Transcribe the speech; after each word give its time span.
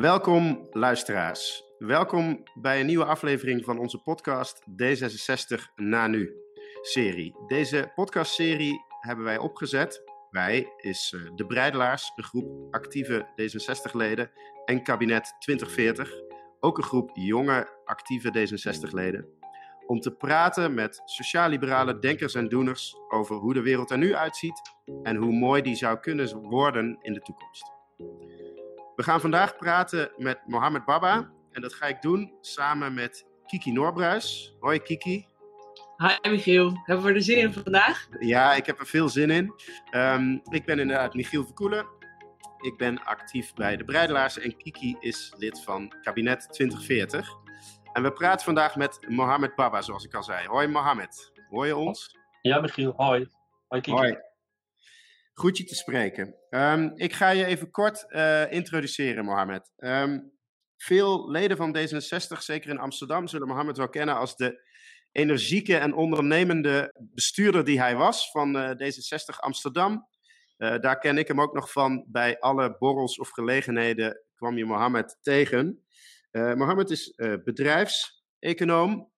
Welkom 0.00 0.68
luisteraars. 0.70 1.64
Welkom 1.78 2.42
bij 2.54 2.80
een 2.80 2.86
nieuwe 2.86 3.04
aflevering 3.04 3.64
van 3.64 3.78
onze 3.78 3.98
podcast 3.98 4.60
D66 4.82 5.74
na 5.76 6.06
nu 6.06 6.34
serie. 6.82 7.34
Deze 7.46 7.92
podcastserie 7.94 8.84
hebben 9.00 9.24
wij 9.24 9.38
opgezet. 9.38 10.02
Wij 10.30 10.72
is 10.76 11.12
uh, 11.16 11.30
de 11.34 11.46
Breidelaars, 11.46 12.12
een 12.16 12.24
groep 12.24 12.74
actieve 12.74 13.26
D66-leden 13.40 14.30
en 14.64 14.82
kabinet 14.82 15.34
2040, 15.38 16.12
ook 16.60 16.78
een 16.78 16.84
groep 16.84 17.10
jonge 17.14 17.68
actieve 17.84 18.28
D66-leden, 18.28 19.26
om 19.86 20.00
te 20.00 20.10
praten 20.10 20.74
met 20.74 21.02
sociaal-liberale 21.04 21.98
denkers 21.98 22.34
en 22.34 22.48
doeners 22.48 22.96
over 23.08 23.36
hoe 23.36 23.54
de 23.54 23.62
wereld 23.62 23.90
er 23.90 23.98
nu 23.98 24.14
uitziet 24.14 24.60
en 25.02 25.16
hoe 25.16 25.32
mooi 25.32 25.62
die 25.62 25.76
zou 25.76 25.98
kunnen 25.98 26.40
worden 26.40 26.98
in 27.02 27.12
de 27.12 27.20
toekomst. 27.20 27.74
We 28.96 29.02
gaan 29.02 29.20
vandaag 29.20 29.56
praten 29.56 30.10
met 30.16 30.40
Mohamed 30.46 30.84
Baba. 30.84 31.30
En 31.52 31.62
dat 31.62 31.74
ga 31.74 31.86
ik 31.86 32.02
doen 32.02 32.32
samen 32.40 32.94
met 32.94 33.26
Kiki 33.46 33.72
Noorbruis. 33.72 34.54
Hoi 34.60 34.78
Kiki. 34.78 35.26
Hi 35.96 36.30
Michiel, 36.30 36.80
hebben 36.84 37.04
we 37.04 37.12
er 37.12 37.22
zin 37.22 37.38
in 37.38 37.52
vandaag? 37.52 38.08
Ja, 38.18 38.54
ik 38.54 38.66
heb 38.66 38.80
er 38.80 38.86
veel 38.86 39.08
zin 39.08 39.30
in. 39.30 39.52
Um, 39.90 40.40
ik 40.50 40.64
ben 40.64 40.78
inderdaad 40.78 41.14
Michiel 41.14 41.44
Verkoelen. 41.44 41.86
Ik 42.60 42.76
ben 42.76 43.04
actief 43.04 43.54
bij 43.54 43.76
de 43.76 43.84
Breidelaars 43.84 44.38
en 44.38 44.56
Kiki 44.56 44.96
is 45.00 45.34
lid 45.36 45.62
van 45.62 45.92
kabinet 46.02 46.52
2040. 46.52 47.28
En 47.92 48.02
we 48.02 48.12
praten 48.12 48.44
vandaag 48.44 48.76
met 48.76 48.98
Mohamed 49.08 49.54
Baba, 49.54 49.82
zoals 49.82 50.04
ik 50.04 50.14
al 50.14 50.22
zei. 50.22 50.46
Hoi 50.46 50.66
Mohamed, 50.66 51.32
hoor 51.50 51.66
je 51.66 51.76
ons? 51.76 52.18
Ja 52.42 52.60
Michiel, 52.60 52.92
hoi. 52.96 53.28
Hoi 53.68 53.82
Kiki. 53.82 53.96
Hoi. 53.96 54.25
Goed 55.38 55.56
je 55.56 55.64
te 55.64 55.74
spreken. 55.74 56.34
Um, 56.50 56.92
ik 56.94 57.12
ga 57.12 57.30
je 57.30 57.44
even 57.44 57.70
kort 57.70 58.04
uh, 58.08 58.52
introduceren, 58.52 59.24
Mohamed. 59.24 59.72
Um, 59.76 60.32
veel 60.76 61.30
leden 61.30 61.56
van 61.56 61.76
D66, 61.76 62.38
zeker 62.38 62.70
in 62.70 62.78
Amsterdam, 62.78 63.26
zullen 63.26 63.48
Mohamed 63.48 63.76
wel 63.76 63.88
kennen 63.88 64.16
als 64.16 64.36
de 64.36 64.64
energieke 65.12 65.76
en 65.76 65.94
ondernemende 65.94 66.94
bestuurder 67.14 67.64
die 67.64 67.80
hij 67.80 67.96
was 67.96 68.30
van 68.30 68.56
uh, 68.56 68.70
D66 68.70 69.38
Amsterdam. 69.38 70.08
Uh, 70.58 70.78
daar 70.78 70.98
ken 70.98 71.18
ik 71.18 71.28
hem 71.28 71.40
ook 71.40 71.54
nog 71.54 71.72
van. 71.72 72.04
Bij 72.08 72.38
alle 72.38 72.76
borrels 72.78 73.18
of 73.18 73.28
gelegenheden 73.28 74.22
kwam 74.34 74.56
je 74.56 74.64
Mohamed 74.64 75.18
tegen. 75.20 75.86
Mohamed 76.30 76.90
is 76.90 77.14
bedrijfseconoom 77.44 79.10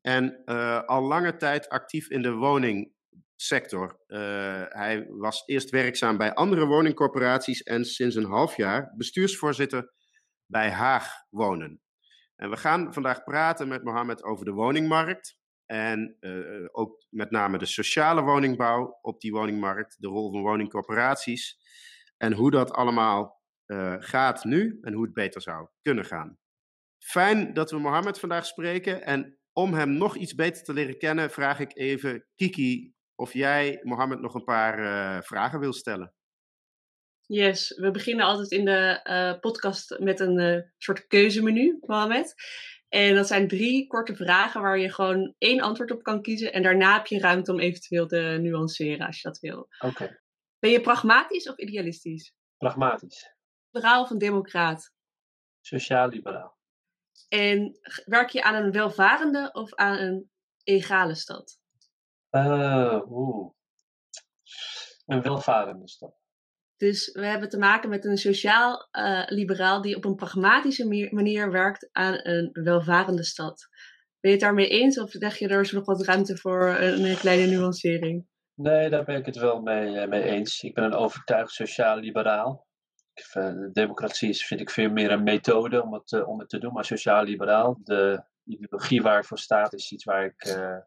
en 0.00 0.44
al 0.86 1.02
lange 1.02 1.36
tijd 1.36 1.68
actief 1.68 2.10
in 2.10 2.22
de 2.22 2.32
woning 2.32 2.92
sector. 3.40 4.00
Uh, 4.06 4.18
hij 4.68 5.06
was 5.08 5.42
eerst 5.46 5.70
werkzaam 5.70 6.16
bij 6.16 6.34
andere 6.34 6.66
woningcorporaties 6.66 7.62
en 7.62 7.84
sinds 7.84 8.16
een 8.16 8.24
half 8.24 8.56
jaar 8.56 8.92
bestuursvoorzitter 8.96 9.92
bij 10.46 10.70
Haag 10.70 11.12
Wonen. 11.30 11.80
En 12.36 12.50
we 12.50 12.56
gaan 12.56 12.92
vandaag 12.92 13.24
praten 13.24 13.68
met 13.68 13.84
Mohammed 13.84 14.22
over 14.22 14.44
de 14.44 14.52
woningmarkt 14.52 15.38
en 15.66 16.16
uh, 16.20 16.66
ook 16.70 17.04
met 17.08 17.30
name 17.30 17.58
de 17.58 17.66
sociale 17.66 18.22
woningbouw 18.22 18.98
op 19.00 19.20
die 19.20 19.32
woningmarkt, 19.32 19.96
de 19.98 20.08
rol 20.08 20.32
van 20.32 20.42
woningcorporaties 20.42 21.58
en 22.16 22.32
hoe 22.32 22.50
dat 22.50 22.72
allemaal 22.72 23.42
uh, 23.66 23.94
gaat 23.98 24.44
nu 24.44 24.78
en 24.82 24.92
hoe 24.92 25.04
het 25.04 25.14
beter 25.14 25.42
zou 25.42 25.68
kunnen 25.82 26.04
gaan. 26.04 26.38
Fijn 26.98 27.52
dat 27.54 27.70
we 27.70 27.78
Mohammed 27.78 28.18
vandaag 28.18 28.46
spreken 28.46 29.04
en 29.04 29.38
om 29.52 29.74
hem 29.74 29.90
nog 29.90 30.16
iets 30.16 30.34
beter 30.34 30.62
te 30.62 30.72
leren 30.72 30.98
kennen, 30.98 31.30
vraag 31.30 31.60
ik 31.60 31.76
even 31.76 32.26
Kiki 32.34 32.94
of 33.20 33.32
jij, 33.32 33.80
Mohammed, 33.82 34.20
nog 34.20 34.34
een 34.34 34.44
paar 34.44 34.78
uh, 34.78 35.22
vragen 35.22 35.60
wil 35.60 35.72
stellen. 35.72 36.14
Yes, 37.26 37.76
we 37.76 37.90
beginnen 37.90 38.26
altijd 38.26 38.50
in 38.50 38.64
de 38.64 39.00
uh, 39.04 39.40
podcast 39.40 39.98
met 39.98 40.20
een 40.20 40.38
uh, 40.38 40.62
soort 40.78 41.06
keuzemenu, 41.06 41.78
Mohammed. 41.80 42.34
En 42.88 43.14
dat 43.14 43.26
zijn 43.26 43.48
drie 43.48 43.86
korte 43.86 44.16
vragen 44.16 44.60
waar 44.60 44.78
je 44.78 44.92
gewoon 44.92 45.34
één 45.38 45.60
antwoord 45.60 45.90
op 45.90 46.02
kan 46.02 46.22
kiezen. 46.22 46.52
En 46.52 46.62
daarna 46.62 46.96
heb 46.96 47.06
je 47.06 47.18
ruimte 47.18 47.52
om 47.52 47.60
eventueel 47.60 48.06
te 48.06 48.38
nuanceren 48.40 49.06
als 49.06 49.20
je 49.20 49.28
dat 49.28 49.38
wil. 49.38 49.58
Oké. 49.58 49.86
Okay. 49.86 50.20
Ben 50.58 50.70
je 50.70 50.80
pragmatisch 50.80 51.48
of 51.48 51.58
idealistisch? 51.58 52.34
Pragmatisch. 52.56 53.34
Liberaal 53.70 54.02
of 54.02 54.10
een 54.10 54.18
democraat? 54.18 54.92
Sociaal-liberaal. 55.60 56.58
En 57.28 57.78
werk 58.04 58.28
je 58.28 58.42
aan 58.42 58.54
een 58.54 58.72
welvarende 58.72 59.50
of 59.52 59.74
aan 59.74 59.98
een 59.98 60.30
egale 60.62 61.14
stad? 61.14 61.59
Uh, 62.30 63.00
oeh. 63.08 63.50
Een 65.06 65.22
welvarende 65.22 65.88
stad. 65.88 66.20
Dus 66.76 67.12
we 67.12 67.26
hebben 67.26 67.48
te 67.48 67.58
maken 67.58 67.88
met 67.88 68.04
een 68.04 68.16
sociaal-liberaal 68.16 69.76
uh, 69.76 69.82
die 69.82 69.96
op 69.96 70.04
een 70.04 70.14
pragmatische 70.14 71.08
manier 71.10 71.50
werkt 71.50 71.88
aan 71.92 72.20
een 72.22 72.50
welvarende 72.52 73.24
stad. 73.24 73.68
Ben 74.20 74.30
je 74.30 74.36
het 74.36 74.40
daarmee 74.40 74.68
eens 74.68 75.00
of 75.00 75.10
zeg 75.10 75.36
je 75.36 75.48
er 75.48 75.60
is 75.60 75.72
nog 75.72 75.84
wat 75.84 76.04
ruimte 76.04 76.36
voor 76.36 76.68
een, 76.68 77.16
kleine 77.16 77.46
nuancering? 77.46 78.26
Nee, 78.54 78.90
daar 78.90 79.04
ben 79.04 79.16
ik 79.16 79.26
het 79.26 79.36
wel 79.36 79.60
mee, 79.60 80.06
mee 80.06 80.22
eens. 80.22 80.62
Ik 80.62 80.74
ben 80.74 80.84
een 80.84 80.94
overtuigd 80.94 81.50
sociaal-liberaal. 81.50 82.66
Democratie 83.72 84.28
is, 84.28 84.46
vind 84.46 84.60
ik 84.60 84.70
veel 84.70 84.90
meer 84.90 85.10
een 85.10 85.22
methode 85.22 85.82
om 85.82 85.94
het, 85.94 86.24
om 86.24 86.38
het 86.38 86.48
te 86.48 86.58
doen, 86.58 86.72
maar 86.72 86.84
sociaal-liberaal, 86.84 87.80
de 87.82 88.24
ideologie 88.44 89.02
waar 89.02 89.24
voor 89.24 89.38
staat, 89.38 89.72
is 89.72 89.92
iets 89.92 90.04
waar 90.04 90.24
ik 90.24 90.44
uh, 90.46 90.78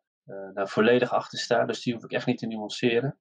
daar 0.54 0.68
volledig 0.68 1.12
achter 1.12 1.40
sta. 1.40 1.66
Dus 1.66 1.84
die 1.84 1.94
hoef 1.94 2.04
ik 2.04 2.12
echt 2.12 2.26
niet 2.26 2.38
te 2.38 2.46
nuanceren. 2.46 3.20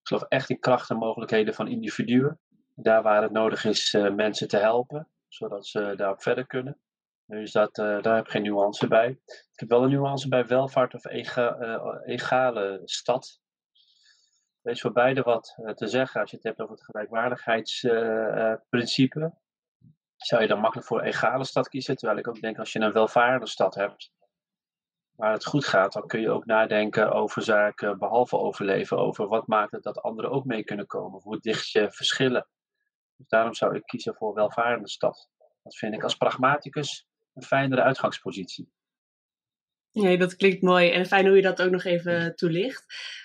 Ik 0.00 0.06
geloof 0.08 0.24
echt 0.28 0.50
in 0.50 0.58
kracht 0.58 0.90
en 0.90 0.96
mogelijkheden 0.96 1.54
van 1.54 1.68
individuen. 1.68 2.40
Daar 2.74 3.02
waar 3.02 3.22
het 3.22 3.32
nodig 3.32 3.64
is 3.64 3.92
uh, 3.92 4.14
mensen 4.14 4.48
te 4.48 4.56
helpen, 4.56 5.08
zodat 5.28 5.66
ze 5.66 5.94
daarop 5.96 6.22
verder 6.22 6.46
kunnen. 6.46 6.80
Dus 7.26 7.52
dat, 7.52 7.78
uh, 7.78 8.02
daar 8.02 8.14
heb 8.14 8.24
ik 8.24 8.30
geen 8.30 8.42
nuance 8.42 8.88
bij. 8.88 9.08
Ik 9.26 9.52
heb 9.54 9.68
wel 9.68 9.82
een 9.82 9.90
nuance 9.90 10.28
bij 10.28 10.46
welvaart 10.46 10.94
of 10.94 11.04
ega, 11.04 11.56
egale 12.04 12.80
stad. 12.84 13.40
Er 14.62 14.72
is 14.72 14.80
voor 14.80 14.92
beide 14.92 15.22
wat 15.22 15.54
te 15.74 15.86
zeggen. 15.86 16.20
Als 16.20 16.30
je 16.30 16.36
het 16.36 16.44
hebt 16.44 16.60
over 16.60 16.74
het 16.74 16.84
gelijkwaardigheidsprincipe, 16.84 19.34
zou 20.16 20.42
je 20.42 20.48
dan 20.48 20.60
makkelijk 20.60 20.88
voor 20.88 21.02
egale 21.02 21.44
stad 21.44 21.68
kiezen. 21.68 21.96
Terwijl 21.96 22.18
ik 22.18 22.28
ook 22.28 22.40
denk, 22.40 22.58
als 22.58 22.72
je 22.72 22.80
een 22.80 22.92
welvarende 22.92 23.46
stad 23.46 23.74
hebt, 23.74 24.12
waar 25.16 25.32
het 25.32 25.44
goed 25.44 25.64
gaat, 25.64 25.92
dan 25.92 26.06
kun 26.06 26.20
je 26.20 26.30
ook 26.30 26.46
nadenken 26.46 27.12
over 27.12 27.42
zaken 27.42 27.98
behalve 27.98 28.38
overleven, 28.38 28.98
over 28.98 29.28
wat 29.28 29.46
maakt 29.46 29.72
het 29.72 29.82
dat 29.82 30.02
anderen 30.02 30.30
ook 30.30 30.44
mee 30.44 30.64
kunnen 30.64 30.86
komen, 30.86 31.20
hoe 31.20 31.40
dicht 31.40 31.70
je 31.70 31.92
verschillen. 31.92 32.46
Dus 33.16 33.28
daarom 33.28 33.54
zou 33.54 33.76
ik 33.76 33.86
kiezen 33.86 34.14
voor 34.14 34.34
welvarende 34.34 34.88
stad. 34.88 35.28
Dat 35.62 35.76
vind 35.76 35.94
ik 35.94 36.02
als 36.02 36.16
pragmaticus 36.16 37.06
een 37.34 37.42
fijnere 37.42 37.82
uitgangspositie. 37.82 38.72
Nee, 39.92 40.18
dat 40.18 40.36
klinkt 40.36 40.62
mooi 40.62 40.90
en 40.90 41.06
fijn 41.06 41.26
hoe 41.26 41.36
je 41.36 41.42
dat 41.42 41.62
ook 41.62 41.70
nog 41.70 41.84
even 41.84 42.36
toelicht. 42.36 42.84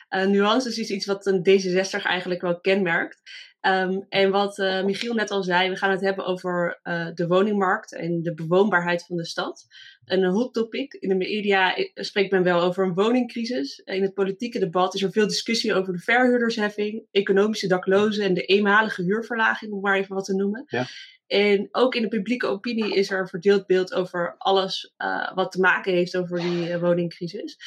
Uh, 0.09 0.25
nuances 0.25 0.77
is 0.77 0.89
iets 0.89 1.05
wat 1.05 1.25
een 1.25 1.39
D66 1.49 2.01
eigenlijk 2.03 2.41
wel 2.41 2.59
kenmerkt. 2.59 3.21
Um, 3.61 4.05
en 4.09 4.31
wat 4.31 4.57
uh, 4.57 4.83
Michiel 4.83 5.13
net 5.13 5.31
al 5.31 5.43
zei, 5.43 5.69
we 5.69 5.75
gaan 5.75 5.91
het 5.91 6.01
hebben 6.01 6.25
over 6.25 6.79
uh, 6.83 7.07
de 7.13 7.27
woningmarkt 7.27 7.93
en 7.95 8.21
de 8.21 8.33
bewoonbaarheid 8.33 9.05
van 9.05 9.15
de 9.15 9.25
stad. 9.25 9.65
Een 10.09 10.25
hot 10.25 10.53
topic. 10.53 10.93
In 10.93 11.09
de 11.09 11.15
media 11.15 11.75
spreekt 11.93 12.31
men 12.31 12.43
wel 12.43 12.61
over 12.61 12.85
een 12.85 12.93
woningcrisis. 12.93 13.79
In 13.79 14.01
het 14.01 14.13
politieke 14.13 14.59
debat 14.59 14.93
is 14.93 15.03
er 15.03 15.11
veel 15.11 15.27
discussie 15.27 15.73
over 15.73 15.93
de 15.93 15.99
verhuurdersheffing, 15.99 17.05
economische 17.11 17.67
daklozen 17.67 18.23
en 18.23 18.33
de 18.33 18.45
eenmalige 18.45 19.03
huurverlaging, 19.03 19.71
om 19.71 19.81
maar 19.81 19.97
even 19.97 20.15
wat 20.15 20.25
te 20.25 20.35
noemen. 20.35 20.63
Ja. 20.67 20.85
En 21.27 21.67
ook 21.71 21.95
in 21.95 22.01
de 22.01 22.07
publieke 22.07 22.47
opinie 22.47 22.93
is 22.93 23.09
er 23.11 23.19
een 23.19 23.27
verdeeld 23.27 23.65
beeld 23.65 23.93
over 23.93 24.35
alles 24.37 24.93
uh, 24.97 25.33
wat 25.35 25.51
te 25.51 25.59
maken 25.59 25.93
heeft 25.93 26.17
over 26.17 26.39
die 26.39 26.77
woningcrisis. 26.77 27.57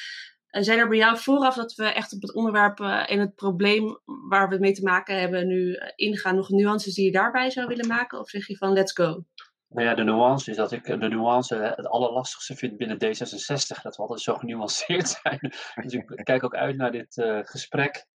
Zijn 0.47 0.79
er 0.79 0.89
bij 0.89 0.99
jou 0.99 1.19
vooraf 1.19 1.55
dat 1.55 1.75
we 1.75 1.85
echt 1.85 2.13
op 2.13 2.23
het 2.23 2.35
onderwerp 2.35 2.81
en 2.81 3.19
het 3.19 3.35
probleem 3.35 4.01
waar 4.29 4.49
we 4.49 4.59
mee 4.59 4.73
te 4.73 4.83
maken 4.83 5.21
hebben 5.21 5.47
nu 5.47 5.79
ingaan, 5.95 6.35
nog 6.37 6.51
nuances 6.51 6.95
die 6.95 7.05
je 7.05 7.13
daarbij 7.13 7.51
zou 7.51 7.67
willen 7.67 7.87
maken? 7.87 8.19
Of 8.19 8.29
zeg 8.29 8.47
je 8.47 8.57
van 8.57 8.73
let's 8.73 8.93
go? 8.93 9.25
Nou 9.73 9.87
ja, 9.87 9.95
de 9.95 10.05
nuance 10.05 10.51
is 10.51 10.57
dat 10.57 10.73
ik 10.73 10.85
de 10.85 11.09
nuance 11.09 11.57
het 11.57 11.87
allerlastigste 11.87 12.57
vind 12.57 12.77
binnen 12.77 12.97
D66. 12.97 13.83
Dat 13.83 13.97
we 13.97 14.03
altijd 14.03 14.21
zo 14.21 14.35
genuanceerd 14.35 15.09
zijn. 15.23 15.39
Dus 15.75 15.93
ik 15.93 16.21
kijk 16.25 16.45
ook 16.45 16.55
uit 16.55 16.77
naar 16.77 16.93
dit 16.93 17.17
uh, 17.17 17.41
gesprek. 17.43 18.07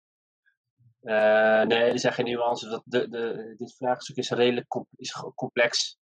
Uh, 1.02 1.62
nee, 1.62 1.90
er 1.92 1.98
zijn 1.98 2.12
geen 2.12 2.24
nuances. 2.24 2.70
Dat 2.70 2.82
de, 2.84 3.08
de, 3.08 3.54
dit 3.58 3.76
vraagstuk 3.76 4.16
is 4.16 4.30
redelijk 4.30 4.68
com 4.68 4.86
is 4.96 5.12
complex. 5.34 5.98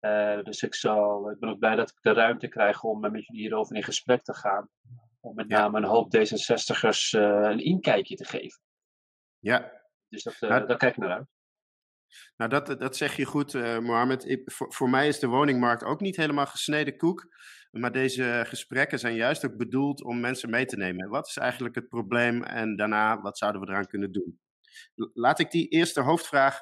Uh, 0.00 0.42
dus 0.42 0.62
ik, 0.62 0.74
zal, 0.74 1.30
ik 1.30 1.38
ben 1.38 1.48
ook 1.48 1.58
blij 1.58 1.76
dat 1.76 1.90
ik 1.90 1.96
de 2.00 2.12
ruimte 2.12 2.48
krijg 2.48 2.82
om 2.82 3.00
met 3.00 3.12
jullie 3.26 3.42
hierover 3.42 3.76
in 3.76 3.82
gesprek 3.82 4.22
te 4.22 4.34
gaan 4.34 4.68
om 5.20 5.34
met 5.34 5.48
name 5.48 5.78
een 5.78 5.84
hoop 5.84 6.16
D66'ers 6.16 7.18
uh, 7.18 7.48
een 7.50 7.64
inkijkje 7.64 8.16
te 8.16 8.24
geven. 8.24 8.60
Ja. 9.38 9.82
Dus 10.08 10.22
dat, 10.22 10.36
nou, 10.40 10.66
daar 10.66 10.76
kijk 10.76 10.96
ik 10.96 11.02
naar 11.02 11.12
uit. 11.12 11.33
Nou, 12.36 12.50
dat, 12.50 12.80
dat 12.80 12.96
zeg 12.96 13.16
je 13.16 13.24
goed, 13.24 13.54
uh, 13.54 13.78
Mohamed. 13.78 14.28
Ik, 14.28 14.52
voor, 14.52 14.72
voor, 14.72 14.90
mij 14.90 15.08
is 15.08 15.18
de 15.18 15.26
woningmarkt 15.26 15.84
ook 15.84 16.00
niet 16.00 16.16
helemaal 16.16 16.46
gesneden 16.46 16.96
koek. 16.96 17.32
Maar 17.70 17.92
deze 17.92 18.44
gesprekken 18.46 18.98
zijn 18.98 19.14
juist 19.14 19.44
ook 19.44 19.56
bedoeld 19.56 20.04
om 20.04 20.20
mensen 20.20 20.50
mee 20.50 20.64
te 20.64 20.76
nemen. 20.76 21.08
Wat 21.08 21.28
is 21.28 21.36
eigenlijk 21.36 21.74
het 21.74 21.88
probleem 21.88 22.42
en 22.42 22.76
daarna 22.76 23.20
wat 23.20 23.38
zouden 23.38 23.60
we 23.60 23.68
eraan 23.68 23.86
kunnen 23.86 24.12
doen? 24.12 24.40
Laat 25.12 25.38
ik 25.38 25.50
die 25.50 25.68
eerste 25.68 26.00
hoofdvraag 26.00 26.60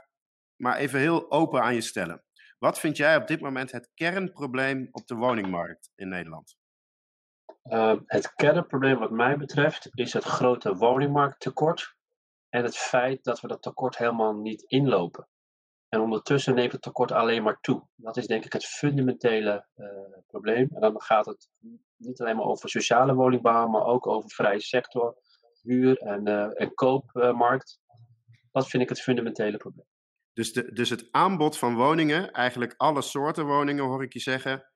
maar 0.56 0.76
even 0.76 0.98
heel 0.98 1.30
open 1.30 1.62
aan 1.62 1.74
je 1.74 1.80
stellen. 1.80 2.24
Wat 2.58 2.78
vind 2.78 2.96
jij 2.96 3.16
op 3.16 3.26
dit 3.26 3.40
moment 3.40 3.72
het 3.72 3.90
kernprobleem 3.94 4.88
op 4.90 5.06
de 5.06 5.14
woningmarkt 5.14 5.90
in 5.94 6.08
Nederland? 6.08 6.56
Het 8.06 8.34
kernprobleem 8.34 8.98
wat 8.98 9.10
mij 9.10 9.36
betreft 9.36 9.88
is 9.92 10.12
het 10.12 10.24
grote 10.24 10.76
woningmarkttekort 10.76 11.96
en 12.48 12.62
het 12.62 12.76
feit 12.76 13.24
dat 13.24 13.40
we 13.40 13.48
dat 13.48 13.62
tekort 13.62 13.96
helemaal 13.96 14.34
niet 14.34 14.62
inlopen. 14.62 15.28
En 15.92 16.00
ondertussen 16.00 16.54
neemt 16.54 16.72
het 16.72 16.82
tekort 16.82 17.12
alleen 17.12 17.42
maar 17.42 17.60
toe. 17.60 17.86
Dat 17.96 18.16
is 18.16 18.26
denk 18.26 18.44
ik 18.44 18.52
het 18.52 18.64
fundamentele 18.64 19.66
uh, 19.76 19.86
probleem. 20.26 20.68
En 20.74 20.80
dan 20.80 21.02
gaat 21.02 21.26
het 21.26 21.48
niet 21.96 22.20
alleen 22.20 22.36
maar 22.36 22.44
over 22.44 22.68
sociale 22.68 23.14
woningbouw, 23.14 23.68
maar 23.68 23.84
ook 23.84 24.06
over 24.06 24.30
vrije 24.30 24.60
sector, 24.60 25.16
huur- 25.62 25.98
en, 25.98 26.28
uh, 26.28 26.60
en 26.60 26.74
koopmarkt. 26.74 27.80
Dat 28.52 28.68
vind 28.68 28.82
ik 28.82 28.88
het 28.88 29.00
fundamentele 29.00 29.56
probleem. 29.56 29.86
Dus, 30.32 30.52
de, 30.52 30.72
dus 30.72 30.90
het 30.90 31.08
aanbod 31.10 31.58
van 31.58 31.74
woningen, 31.74 32.30
eigenlijk 32.30 32.74
alle 32.76 33.02
soorten 33.02 33.46
woningen 33.46 33.84
hoor 33.84 34.02
ik 34.02 34.12
je 34.12 34.20
zeggen, 34.20 34.66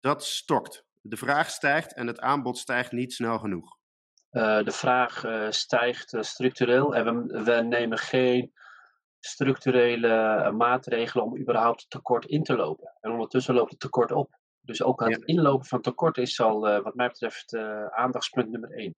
dat 0.00 0.24
stokt. 0.24 0.84
De 1.00 1.16
vraag 1.16 1.50
stijgt 1.50 1.94
en 1.94 2.06
het 2.06 2.20
aanbod 2.20 2.58
stijgt 2.58 2.92
niet 2.92 3.12
snel 3.12 3.38
genoeg. 3.38 3.76
Uh, 4.30 4.64
de 4.64 4.72
vraag 4.72 5.24
stijgt 5.48 6.16
structureel 6.20 6.94
en 6.94 7.04
we, 7.04 7.42
we, 7.42 7.52
nemen 7.52 7.98
geen 7.98 8.52
structurele 9.26 10.52
maatregelen 10.56 11.24
om 11.24 11.38
überhaupt 11.38 11.80
het 11.80 11.90
tekort 11.90 12.24
in 12.24 12.42
te 12.42 12.56
lopen. 12.56 12.96
En 13.00 13.10
ondertussen 13.10 13.54
loopt 13.54 13.70
het 13.70 13.80
tekort 13.80 14.12
op. 14.12 14.38
Dus 14.60 14.82
ook 14.82 15.00
het 15.00 15.24
ja. 15.26 15.34
inlopen 15.34 15.66
van 15.66 15.80
tekort 15.80 16.18
is 16.18 16.40
al, 16.40 16.60
wat 16.60 16.94
mij 16.94 17.08
betreft, 17.08 17.56
aandachtspunt 17.90 18.50
nummer 18.50 18.70
één. 18.70 18.94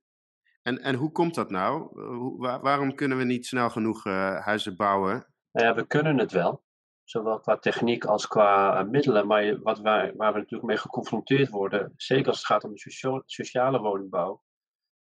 En, 0.62 0.78
en 0.82 0.94
hoe 0.94 1.12
komt 1.12 1.34
dat 1.34 1.50
nou? 1.50 2.00
Hoe, 2.16 2.38
waar, 2.38 2.60
waarom 2.60 2.94
kunnen 2.94 3.18
we 3.18 3.24
niet 3.24 3.46
snel 3.46 3.70
genoeg 3.70 4.04
huizen 4.44 4.76
bouwen? 4.76 5.26
Nou 5.52 5.66
ja, 5.66 5.74
we 5.74 5.86
kunnen 5.86 6.18
het 6.18 6.32
wel. 6.32 6.62
Zowel 7.04 7.40
qua 7.40 7.56
techniek 7.56 8.04
als 8.04 8.26
qua 8.26 8.82
middelen. 8.82 9.26
Maar 9.26 9.60
wat 9.62 9.80
wij, 9.80 10.12
waar 10.16 10.32
we 10.32 10.38
natuurlijk 10.38 10.68
mee 10.68 10.76
geconfronteerd 10.76 11.48
worden, 11.48 11.92
zeker 11.96 12.26
als 12.26 12.36
het 12.36 12.46
gaat 12.46 12.64
om 12.64 12.70
de 12.70 12.78
socia 12.78 13.22
sociale 13.26 13.80
woningbouw, 13.80 14.42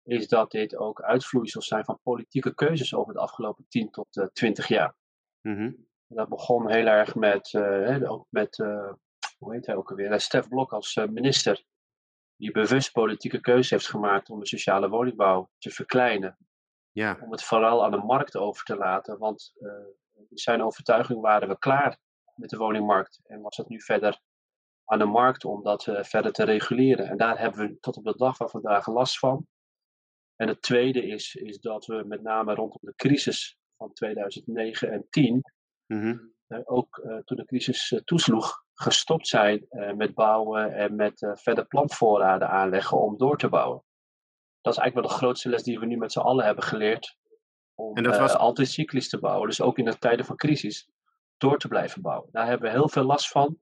is 0.04 0.28
dat 0.28 0.52
dit 0.52 0.76
ook 0.76 1.02
uitvloeisels 1.02 1.68
zijn 1.68 1.86
van 1.86 2.00
politieke 2.04 2.54
keuzes 2.56 2.96
over 2.96 3.14
de 3.14 3.19
afgelopen 3.19 3.66
10 3.68 3.92
tot 3.92 4.16
uh, 4.16 4.26
20 4.34 4.68
jaar. 4.68 4.96
Mm 5.44 5.56
-hmm. 5.56 5.88
Dat 6.07 6.30
begon 6.30 6.72
heel 6.72 6.86
erg 6.86 7.16
met, 7.16 7.56
ook 8.07 8.28
met 8.30 8.57
uh, 8.57 8.94
hoe 9.38 9.54
heet 9.54 9.66
hij 9.66 9.75
ook 9.75 9.90
alweer, 9.90 10.19
Stef 10.19 10.48
Blok 10.48 10.74
als 10.74 10.95
minister, 10.95 11.63
die 12.36 12.51
bewust 12.51 12.92
politieke 12.92 13.40
keuze 13.40 13.74
heeft 13.74 13.90
gemaakt 13.90 14.30
om 14.30 14.40
de 14.40 14.48
sociale 14.48 14.90
woningbouw 14.90 15.50
te 15.57 15.69
verkleinen. 15.69 16.38
Ja. 16.92 17.18
Om 17.22 17.31
het 17.31 17.44
vooral 17.44 17.84
aan 17.84 17.92
de 17.92 17.98
markt 17.98 18.36
over 18.36 18.63
te 18.63 18.75
laten, 18.75 19.18
want 19.18 19.54
in 20.30 20.38
zijn 20.38 20.63
overtuiging 20.63 21.22
waren 21.22 21.48
we 21.48 21.57
klaar 21.57 21.98
met 22.36 22.50
de 22.50 22.57
woningmarkt 22.57 23.19
en 23.24 23.42
was 23.42 23.57
het 23.57 23.68
nu 23.69 23.81
verder 23.81 24.22
aan 24.86 25.00
de 25.00 25.06
markt 25.06 25.45
om 25.45 25.63
dat 25.63 25.84
verder 25.84 26.31
te 26.31 26.44
reguleren. 26.44 27.07
En 27.07 27.18
daar 27.18 27.40
hebben 27.40 27.68
we 27.68 27.80
tot 27.80 27.98
op 27.98 28.04
de 28.04 28.18
dag 28.18 28.36
van 28.36 28.50
vandaag 28.50 28.88
last 28.88 29.19
van. 29.19 29.48
En 30.36 30.48
het 30.48 30.62
tweede 30.62 31.07
is, 31.07 31.36
is 31.36 31.60
dat 31.60 31.86
we 31.86 32.04
met 32.07 32.22
name 32.22 32.54
rondom 32.54 32.80
de 32.81 32.95
crisis 32.95 33.57
van 33.83 33.94
2009 33.94 34.91
en 34.91 35.07
10, 35.09 35.41
mm 35.88 36.01
-hmm. 36.01 36.33
uh, 36.47 36.59
ook 36.63 37.01
uh, 37.06 37.18
toen 37.18 37.38
de 37.38 37.45
crisis 37.45 37.91
uh, 37.91 38.00
toesloeg, 38.00 38.62
gestopt 38.74 39.27
zijn 39.27 39.68
met 39.95 40.13
bouwen 40.13 40.74
en 40.74 40.95
met 40.95 41.31
verder 41.33 41.65
plantvoorraden 41.65 42.50
aanleggen 42.50 43.01
om 43.01 43.18
door 43.18 43.38
te 43.38 43.50
bouwen. 43.50 43.83
Dat 44.62 44.74
is 44.74 44.80
eigenlijk 44.80 45.07
wel 45.07 45.18
de 45.18 45.24
grootste 45.24 45.50
les 45.50 45.63
die 45.63 45.80
we 45.80 45.85
nu 45.85 45.97
met 45.97 46.12
z'n 46.12 46.19
allen 46.19 46.45
hebben 46.45 46.63
geleerd. 46.63 47.18
Om 47.75 47.95
en 47.95 48.03
dat 48.03 48.18
was... 48.18 48.35
altijd 48.35 48.68
cyclisch 48.68 49.09
te 49.09 49.19
bouwen, 49.19 49.47
dus 49.47 49.62
ook 49.62 49.77
in 49.77 49.85
de 49.85 49.97
tijden 49.97 50.25
van 50.25 50.35
crisis, 50.35 50.89
door 51.38 51.57
te 51.57 51.68
blijven 51.68 52.01
bouwen. 52.01 52.30
Daar 52.31 52.47
hebben 52.47 52.69
we 52.69 52.77
heel 52.77 52.89
veel 52.89 53.03
last 53.03 53.27
van, 53.27 53.59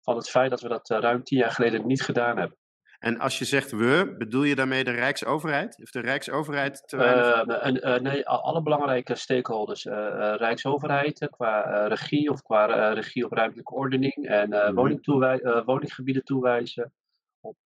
van 0.00 0.16
het 0.16 0.30
feit 0.30 0.50
dat 0.50 0.60
we 0.60 0.68
dat 0.68 0.88
ruim 0.88 1.22
tien 1.22 1.38
jaar 1.38 1.50
geleden 1.50 1.86
niet 1.86 2.02
gedaan 2.02 2.38
hebben. 2.38 2.58
En 2.98 3.18
als 3.18 3.38
je 3.38 3.44
zegt 3.44 3.70
we, 3.70 4.14
bedoel 4.18 4.42
je 4.42 4.54
daarmee 4.54 4.84
de 4.84 4.90
Rijksoverheid? 4.90 5.76
Heeft 5.76 5.92
de 5.92 6.00
Rijksoverheid 6.00 6.88
te 6.88 6.96
weinig... 6.96 7.46
Uh, 7.46 7.94
uh, 7.94 8.00
nee, 8.00 8.28
alle 8.28 8.62
belangrijke 8.62 9.14
stakeholders. 9.14 9.84
Uh, 9.84 9.92
Rijksoverheid 10.36 11.28
qua 11.30 11.86
regie 11.86 12.30
of 12.30 12.42
qua 12.42 12.92
regie 12.92 13.24
op 13.24 13.32
ruimtelijke 13.32 13.74
ordening 13.74 14.26
en 14.26 14.74
mm. 14.74 15.00
toewij- 15.00 15.62
woninggebieden 15.64 16.24
toewijzen 16.24 16.92
op 17.40 17.56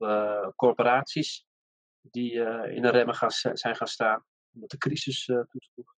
corporaties 0.56 1.46
die 2.00 2.32
in 2.70 2.82
de 2.82 2.90
remmen 2.90 3.14
gaan, 3.14 3.30
zijn 3.30 3.76
gaan 3.76 3.86
staan 3.86 4.24
omdat 4.54 4.70
de 4.70 4.78
crisis 4.78 5.24
toesloeg. 5.24 5.94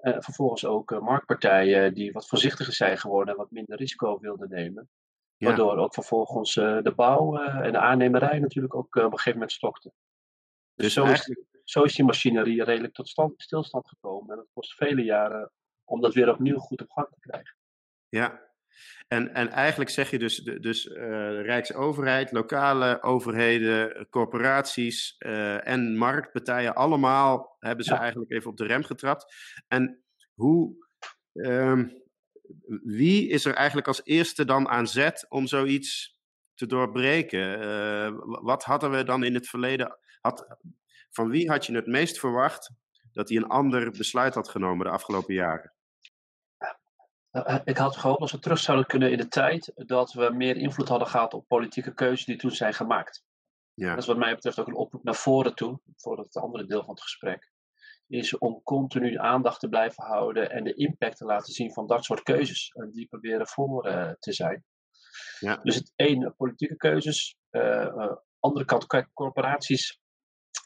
en 0.00 0.22
vervolgens 0.22 0.64
ook 0.64 1.00
marktpartijen 1.00 1.94
die 1.94 2.12
wat 2.12 2.28
voorzichtiger 2.28 2.72
zijn 2.72 2.98
geworden 2.98 3.34
en 3.34 3.40
wat 3.40 3.50
minder 3.50 3.76
risico 3.76 4.18
wilden 4.18 4.48
nemen. 4.48 4.90
Ja. 5.42 5.48
Waardoor 5.48 5.76
ook 5.76 5.94
vervolgens 5.94 6.56
uh, 6.56 6.82
de 6.82 6.94
bouw 6.94 7.40
uh, 7.40 7.56
en 7.56 7.72
de 7.72 7.78
aannemerij 7.78 8.38
natuurlijk 8.38 8.74
ook 8.74 8.96
uh, 8.96 9.04
op 9.04 9.10
een 9.10 9.16
gegeven 9.16 9.38
moment 9.38 9.52
stokte. 9.52 9.92
Dus, 10.74 10.84
dus 10.84 10.92
zo, 10.92 11.04
eigenlijk... 11.04 11.40
is, 11.40 11.72
zo, 11.72 11.82
is, 11.82 11.94
die 11.94 12.04
machinerie 12.04 12.64
redelijk 12.64 12.94
tot 12.94 13.08
stand, 13.08 13.42
stilstand 13.42 13.88
gekomen. 13.88 14.32
En 14.32 14.38
het 14.38 14.48
kost 14.52 14.74
vele 14.74 15.02
jaren 15.02 15.52
om 15.84 16.00
dat 16.00 16.14
weer 16.14 16.30
opnieuw 16.30 16.58
goed 16.58 16.80
op 16.82 16.90
gang 16.90 17.08
te 17.08 17.20
krijgen. 17.20 17.56
Ja, 18.08 18.40
en, 19.08 19.34
en 19.34 19.48
eigenlijk 19.48 19.90
zeg 19.90 20.10
je 20.10 20.18
dus, 20.18 20.36
dus 20.36 20.86
Rijksoverheid, 21.42 22.32
lokale 22.32 23.02
overheden, 23.02 24.08
corporaties 24.10 25.16
en 25.62 25.96
marktpartijen, 25.96 26.74
allemaal 26.74 27.56
hebben 27.58 27.84
ze 27.84 27.92
ja. 27.92 28.00
eigenlijk 28.00 28.30
even 28.30 28.50
op 28.50 28.56
de 28.56 28.66
rem 28.66 28.84
getrapt. 28.84 29.34
En 29.68 30.04
hoe. 30.34 30.86
Um, 31.32 32.01
wie 32.82 33.28
is 33.28 33.44
er 33.44 33.54
eigenlijk 33.54 33.86
als 33.86 34.00
eerste 34.04 34.44
dan 34.44 34.68
aan 34.68 34.86
zet 34.86 35.26
om 35.28 35.46
zoiets 35.46 36.16
te 36.54 36.66
doorbreken? 36.66 37.62
Uh, 37.62 38.10
wat 38.24 38.64
hadden 38.64 38.90
we 38.90 39.04
dan 39.04 39.24
in 39.24 39.34
het 39.34 39.48
verleden? 39.48 39.98
Had, 40.20 40.56
van 41.10 41.28
wie 41.28 41.50
had 41.50 41.66
je 41.66 41.74
het 41.74 41.86
meest 41.86 42.18
verwacht 42.18 42.70
dat 43.12 43.28
hij 43.28 43.38
een 43.38 43.48
ander 43.48 43.90
besluit 43.90 44.34
had 44.34 44.48
genomen 44.48 44.86
de 44.86 44.92
afgelopen 44.92 45.34
jaren? 45.34 45.72
Ik 47.64 47.76
had 47.76 47.96
gehoopt 47.96 48.20
als 48.20 48.32
we 48.32 48.38
terug 48.38 48.58
zouden 48.58 48.86
kunnen 48.86 49.10
in 49.10 49.18
de 49.18 49.28
tijd 49.28 49.72
dat 49.74 50.12
we 50.12 50.30
meer 50.34 50.56
invloed 50.56 50.88
hadden 50.88 51.08
gehad 51.08 51.34
op 51.34 51.48
politieke 51.48 51.94
keuzes 51.94 52.26
die 52.26 52.36
toen 52.36 52.50
zijn 52.50 52.74
gemaakt. 52.74 53.24
Ja. 53.74 53.88
Dat 53.88 53.98
is 53.98 54.06
wat 54.06 54.16
mij 54.16 54.34
betreft 54.34 54.58
ook 54.58 54.66
een 54.66 54.74
oproep 54.74 55.04
naar 55.04 55.14
voren 55.14 55.54
toe, 55.54 55.80
voor 55.96 56.18
het 56.18 56.36
andere 56.36 56.66
deel 56.66 56.84
van 56.84 56.94
het 56.94 57.02
gesprek 57.02 57.51
is 58.06 58.38
om 58.38 58.62
continu 58.62 59.18
aandacht 59.18 59.60
te 59.60 59.68
blijven 59.68 60.04
houden 60.04 60.50
en 60.50 60.64
de 60.64 60.74
impact 60.74 61.16
te 61.16 61.24
laten 61.24 61.52
zien 61.52 61.72
van 61.72 61.86
dat 61.86 62.04
soort 62.04 62.22
keuzes. 62.22 62.70
En 62.72 62.90
die 62.90 63.06
proberen 63.06 63.46
voor 63.46 63.86
uh, 63.86 64.10
te 64.18 64.32
zijn. 64.32 64.64
Ja. 65.38 65.56
Dus 65.62 65.74
het 65.74 65.92
ene, 65.96 66.30
politieke 66.30 66.76
keuzes. 66.76 67.36
Uh, 67.50 68.12
andere 68.38 68.64
kant, 68.64 68.86
corporaties 69.12 70.00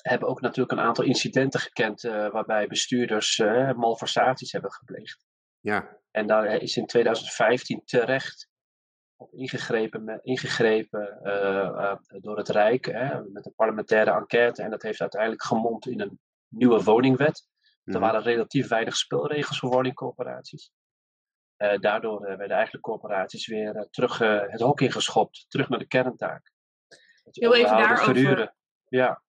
hebben 0.03 0.29
ook 0.29 0.41
natuurlijk 0.41 0.79
een 0.79 0.87
aantal 0.87 1.05
incidenten 1.05 1.61
gekend 1.61 2.03
waarbij 2.03 2.67
bestuurders 2.67 3.39
malversaties 3.77 4.53
hebben 4.53 4.73
gepleegd. 4.73 5.27
Ja. 5.61 5.99
En 6.11 6.27
daar 6.27 6.47
is 6.47 6.77
in 6.77 6.87
2015 6.87 7.83
terecht 7.85 8.49
op 9.17 9.33
ingegrepen, 9.33 10.05
met, 10.05 10.25
ingegrepen 10.25 11.19
door 12.21 12.37
het 12.37 12.49
Rijk 12.49 12.87
met 13.33 13.47
een 13.47 13.55
parlementaire 13.57 14.11
enquête. 14.11 14.63
En 14.63 14.71
dat 14.71 14.83
heeft 14.83 15.01
uiteindelijk 15.01 15.43
gemond 15.43 15.87
in 15.87 16.01
een 16.01 16.21
nieuwe 16.49 16.83
woningwet. 16.83 17.49
Er 17.85 17.93
Mhm. 17.93 18.01
waren 18.01 18.23
relatief 18.23 18.69
weinig 18.69 18.97
spelregels 18.97 19.59
voor 19.59 19.71
woningcorporaties. 19.71 20.71
Eh, 21.57 21.79
daardoor 21.79 22.25
eh, 22.25 22.37
werden 22.37 22.57
eigenlijk 22.57 22.85
corporaties 22.85 23.47
weer 23.47 23.77
eh, 23.77 23.83
terug 23.91 24.21
eh, 24.21 24.41
het 24.47 24.61
hok 24.61 24.81
ingeschopt, 24.81 25.45
terug 25.49 25.69
naar 25.69 25.79
de 25.79 25.87
kerntaak. 25.87 26.53
Het 27.25 27.37
Heel 27.37 27.55
even 27.55 27.77
daarover. 27.77 28.05
verhuren. 28.05 28.55
Ja, 28.89 29.23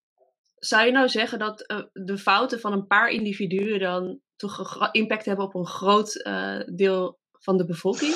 Zou 0.55 0.85
je 0.85 0.91
nou 0.91 1.09
zeggen 1.09 1.39
dat 1.39 1.61
eh, 1.61 1.83
de 1.93 2.17
fouten 2.17 2.59
van 2.59 2.73
een 2.73 2.87
paar 2.87 3.09
individuen 3.09 3.79
dan 3.79 4.19
toch 4.35 4.89
impact 4.91 5.25
hebben 5.25 5.45
op 5.45 5.55
een 5.55 5.67
groot 5.67 6.15
eh, 6.15 6.59
deel 6.75 7.19
van 7.31 7.57
de 7.57 7.65
bevolking? 7.65 8.13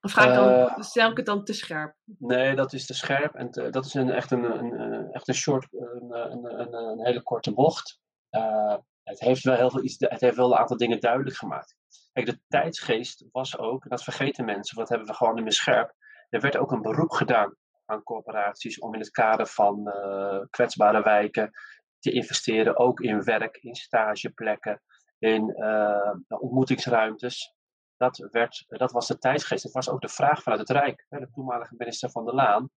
Of 0.00 0.12
ga 0.12 0.26
ik 0.28 0.34
dan, 0.34 0.48
Eh, 0.48 0.78
stel 0.78 1.10
ik 1.10 1.16
het 1.16 1.26
dan 1.26 1.44
te 1.44 1.52
scherp? 1.52 1.94
nee, 2.04 2.54
dat 2.56 2.72
is 2.72 2.86
te 2.86 2.94
scherp. 2.94 3.34
En 3.34 3.50
te- 3.50 3.70
dat 3.70 3.84
is 3.84 3.94
een, 3.94 4.10
echt, 4.10 4.30
een, 4.30 4.44
een, 4.44 4.80
een- 4.80 5.12
echt 5.12 5.28
een, 5.28 5.34
short, 5.34 5.66
een, 5.72 6.12
een, 6.32 6.74
een, 6.74 7.04
hele 7.04 7.22
korte 7.22 7.52
bocht. 7.54 8.00
Eh, 8.30 8.76
het, 9.02 9.20
heeft 9.20 9.42
wel 9.44 9.54
heel 9.56 9.70
veel 9.70 9.82
iets, 9.84 9.96
het 9.98 10.20
heeft 10.20 10.36
wel 10.36 10.52
een 10.52 10.58
aantal 10.58 10.76
dingen 10.76 11.00
duidelijk 11.00 11.36
gemaakt. 11.36 11.76
Kijk, 12.12 12.26
de 12.26 12.40
tijdsgeest 12.48 13.24
was 13.32 13.58
ook, 13.58 13.82
en 13.84 13.90
dat 13.90 14.02
vergeten 14.02 14.44
mensen, 14.44 14.76
want 14.76 14.88
dat 14.88 14.88
hebben 14.88 15.06
we 15.06 15.14
gewoon 15.14 15.34
niet 15.34 15.42
meer 15.44 15.52
scherp. 15.52 15.92
Er 16.28 16.40
werd 16.40 16.56
ook 16.56 16.72
een 16.72 16.82
beroep 16.82 17.10
gedaan 17.10 17.56
aan 17.84 18.02
corporaties 18.02 18.78
om 18.78 18.94
in 18.94 19.00
het 19.00 19.10
kader 19.10 19.46
van 19.46 19.88
eh, 19.88 20.40
kwetsbare 20.50 21.02
wijken 21.02 21.50
te 21.98 22.12
investeren, 22.12 22.76
ook 22.78 23.00
in 23.00 23.22
werk, 23.22 23.56
in 23.56 23.74
stageplekken, 23.74 24.82
in 25.18 25.54
eh, 25.54 26.12
ontmoetingsruimtes. 26.28 27.54
Dat, 27.98 28.28
werd, 28.30 28.64
dat 28.68 28.92
was 28.92 29.06
de 29.06 29.18
tijdsgeest. 29.18 29.62
Het 29.62 29.72
was 29.72 29.88
ook 29.88 30.00
de 30.00 30.08
vraag 30.08 30.42
vanuit 30.42 30.60
het 30.60 30.70
Rijk. 30.70 31.06
De 31.08 31.30
toenmalige 31.32 31.74
minister 31.78 32.10
van 32.10 32.24
der 32.24 32.34
Laan 32.34 32.70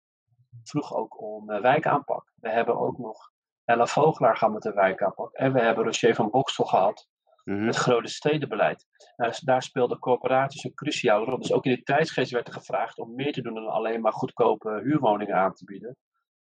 vroeg 0.62 0.94
ook 0.94 1.20
om 1.20 1.50
eh, 1.50 1.60
wijkaanpak. 1.60 2.32
We 2.34 2.50
hebben 2.50 2.78
ook 2.78 2.98
nog 2.98 3.30
Ella 3.64 3.86
Vogelaar 3.86 4.36
gehad 4.36 4.52
met 4.52 4.62
de 4.62 4.72
wijkaanpak. 4.72 5.32
En 5.32 5.52
we 5.52 5.60
hebben 5.60 5.84
Roger 5.84 6.14
van 6.14 6.30
Bokstel 6.30 6.64
gehad 6.64 7.08
Mhm. 7.44 7.66
Het 7.66 7.76
grote 7.76 8.08
stedenbeleid. 8.08 8.86
Nou, 9.16 9.32
daar 9.44 9.62
speelden 9.62 9.98
corporaties 9.98 10.64
een 10.64 10.74
cruciale 10.74 11.24
rol. 11.24 11.38
Dus 11.38 11.52
ook 11.52 11.64
in 11.64 11.74
de 11.74 11.82
tijdsgeest 11.82 12.30
werd 12.30 12.46
er 12.46 12.52
gevraagd 12.52 12.98
om 12.98 13.14
meer 13.14 13.32
te 13.32 13.42
doen 13.42 13.54
dan 13.54 13.66
alleen 13.66 14.00
maar 14.00 14.12
goedkope 14.12 14.80
huurwoningen 14.82 15.34
aan 15.34 15.54
te 15.54 15.64
bieden. 15.64 15.96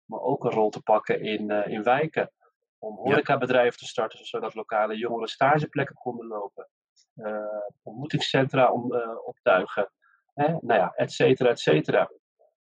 Maar 0.05 0.21
ook 0.21 0.45
een 0.45 0.51
rol 0.51 0.71
te 0.71 0.83
pakken 0.83 1.21
in, 1.21 1.51
uh, 1.51 1.67
in 1.67 1.83
wijken. 1.83 2.33
Om 2.79 2.97
horecabedrijven 2.97 3.79
te 3.79 3.87
starten, 3.87 4.25
zodat 4.25 4.55
lokale 4.55 4.97
jongeren 4.97 5.29
stageplekken 5.29 5.95
konden 5.95 6.27
lopen. 6.27 6.69
Uh, 7.17 7.47
ontmoetingscentra 7.83 8.73
om, 8.73 8.95
uh, 8.95 9.27
optuigen. 9.27 9.93
Hè? 10.35 10.47
Nou 10.47 10.81
ja, 10.81 10.93
et 10.95 11.13
cetera, 11.13 11.49
et 11.51 11.61
cetera. 11.61 12.11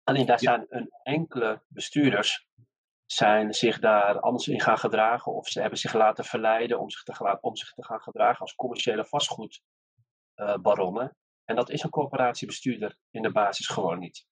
Alleen 0.03 0.25
daar 0.25 0.39
zijn 0.39 0.65
een 0.69 0.89
enkele 1.03 1.61
bestuurders 1.67 2.47
zijn 3.05 3.53
zich 3.53 3.79
daar 3.79 4.19
anders 4.19 4.47
in 4.47 4.61
gaan 4.61 4.77
gedragen 4.77 5.33
of 5.33 5.47
ze 5.47 5.61
hebben 5.61 5.79
zich 5.79 5.93
laten 5.93 6.23
verleiden 6.23 6.79
om 6.79 6.89
zich 6.89 7.03
te, 7.03 7.37
om 7.41 7.55
zich 7.55 7.73
te 7.73 7.83
gaan 7.83 8.01
gedragen 8.01 8.39
als 8.39 8.55
commerciële 8.55 9.05
vastgoedbaronnen. 9.05 11.03
Uh, 11.03 11.09
en 11.45 11.55
dat 11.55 11.69
is 11.69 11.83
een 11.83 11.89
corporatiebestuurder 11.89 12.97
in 13.11 13.21
de 13.21 13.31
basis 13.31 13.67
gewoon 13.67 13.99
niet. 13.99 14.25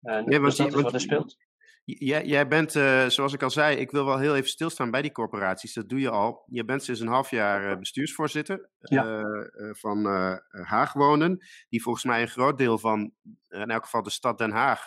En 0.00 0.24
ja, 0.30 0.38
dus 0.38 0.56
dat 0.56 0.66
is 0.66 0.74
wat 0.74 0.92
er 0.92 1.00
speelt. 1.00 1.36
Jij, 1.84 2.24
jij 2.24 2.48
bent, 2.48 2.74
uh, 2.74 3.06
zoals 3.06 3.32
ik 3.32 3.42
al 3.42 3.50
zei, 3.50 3.76
ik 3.76 3.90
wil 3.90 4.04
wel 4.04 4.18
heel 4.18 4.36
even 4.36 4.48
stilstaan 4.48 4.90
bij 4.90 5.02
die 5.02 5.12
corporaties. 5.12 5.74
Dat 5.74 5.88
doe 5.88 6.00
je 6.00 6.10
al. 6.10 6.44
Je 6.46 6.64
bent 6.64 6.82
sinds 6.82 7.00
een 7.00 7.08
half 7.08 7.30
jaar 7.30 7.70
uh, 7.70 7.78
bestuursvoorzitter 7.78 8.70
ja. 8.78 9.22
uh, 9.22 9.44
van 9.72 10.06
Haag 10.48 10.92
Wonen. 10.92 11.46
Die 11.68 11.82
volgens 11.82 12.04
mij 12.04 12.22
een 12.22 12.28
groot 12.28 12.58
deel 12.58 12.78
van, 12.78 13.12
in 13.48 13.70
elk 13.70 13.84
geval 13.84 14.02
de 14.02 14.10
stad 14.10 14.38
Den 14.38 14.50
Haag, 14.50 14.80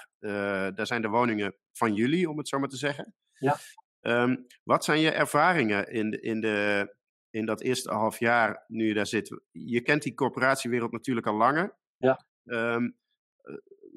daar 0.75 0.87
zijn 0.87 1.01
de 1.01 1.07
woningen 1.07 1.55
van 1.71 1.93
jullie, 1.93 2.29
om 2.29 2.37
het 2.37 2.47
zo 2.47 2.59
maar 2.59 2.69
te 2.69 2.77
zeggen. 2.77 3.13
Ja. 3.33 3.57
Um, 4.01 4.45
wat 4.63 4.83
zijn 4.83 4.99
je 4.99 5.11
ervaringen 5.11 5.91
in, 5.91 6.09
de, 6.09 6.21
in, 6.21 6.41
de, 6.41 6.95
in 7.29 7.45
dat 7.45 7.61
eerste 7.61 7.91
half 7.91 8.19
jaar 8.19 8.63
nu 8.67 8.87
je 8.87 8.93
daar 8.93 9.07
zit? 9.07 9.41
Je 9.51 9.81
kent 9.81 10.03
die 10.03 10.13
corporatiewereld 10.13 10.91
natuurlijk 10.91 11.27
al 11.27 11.35
langer. 11.35 11.77
Ja. 11.97 12.25
Um, 12.43 12.97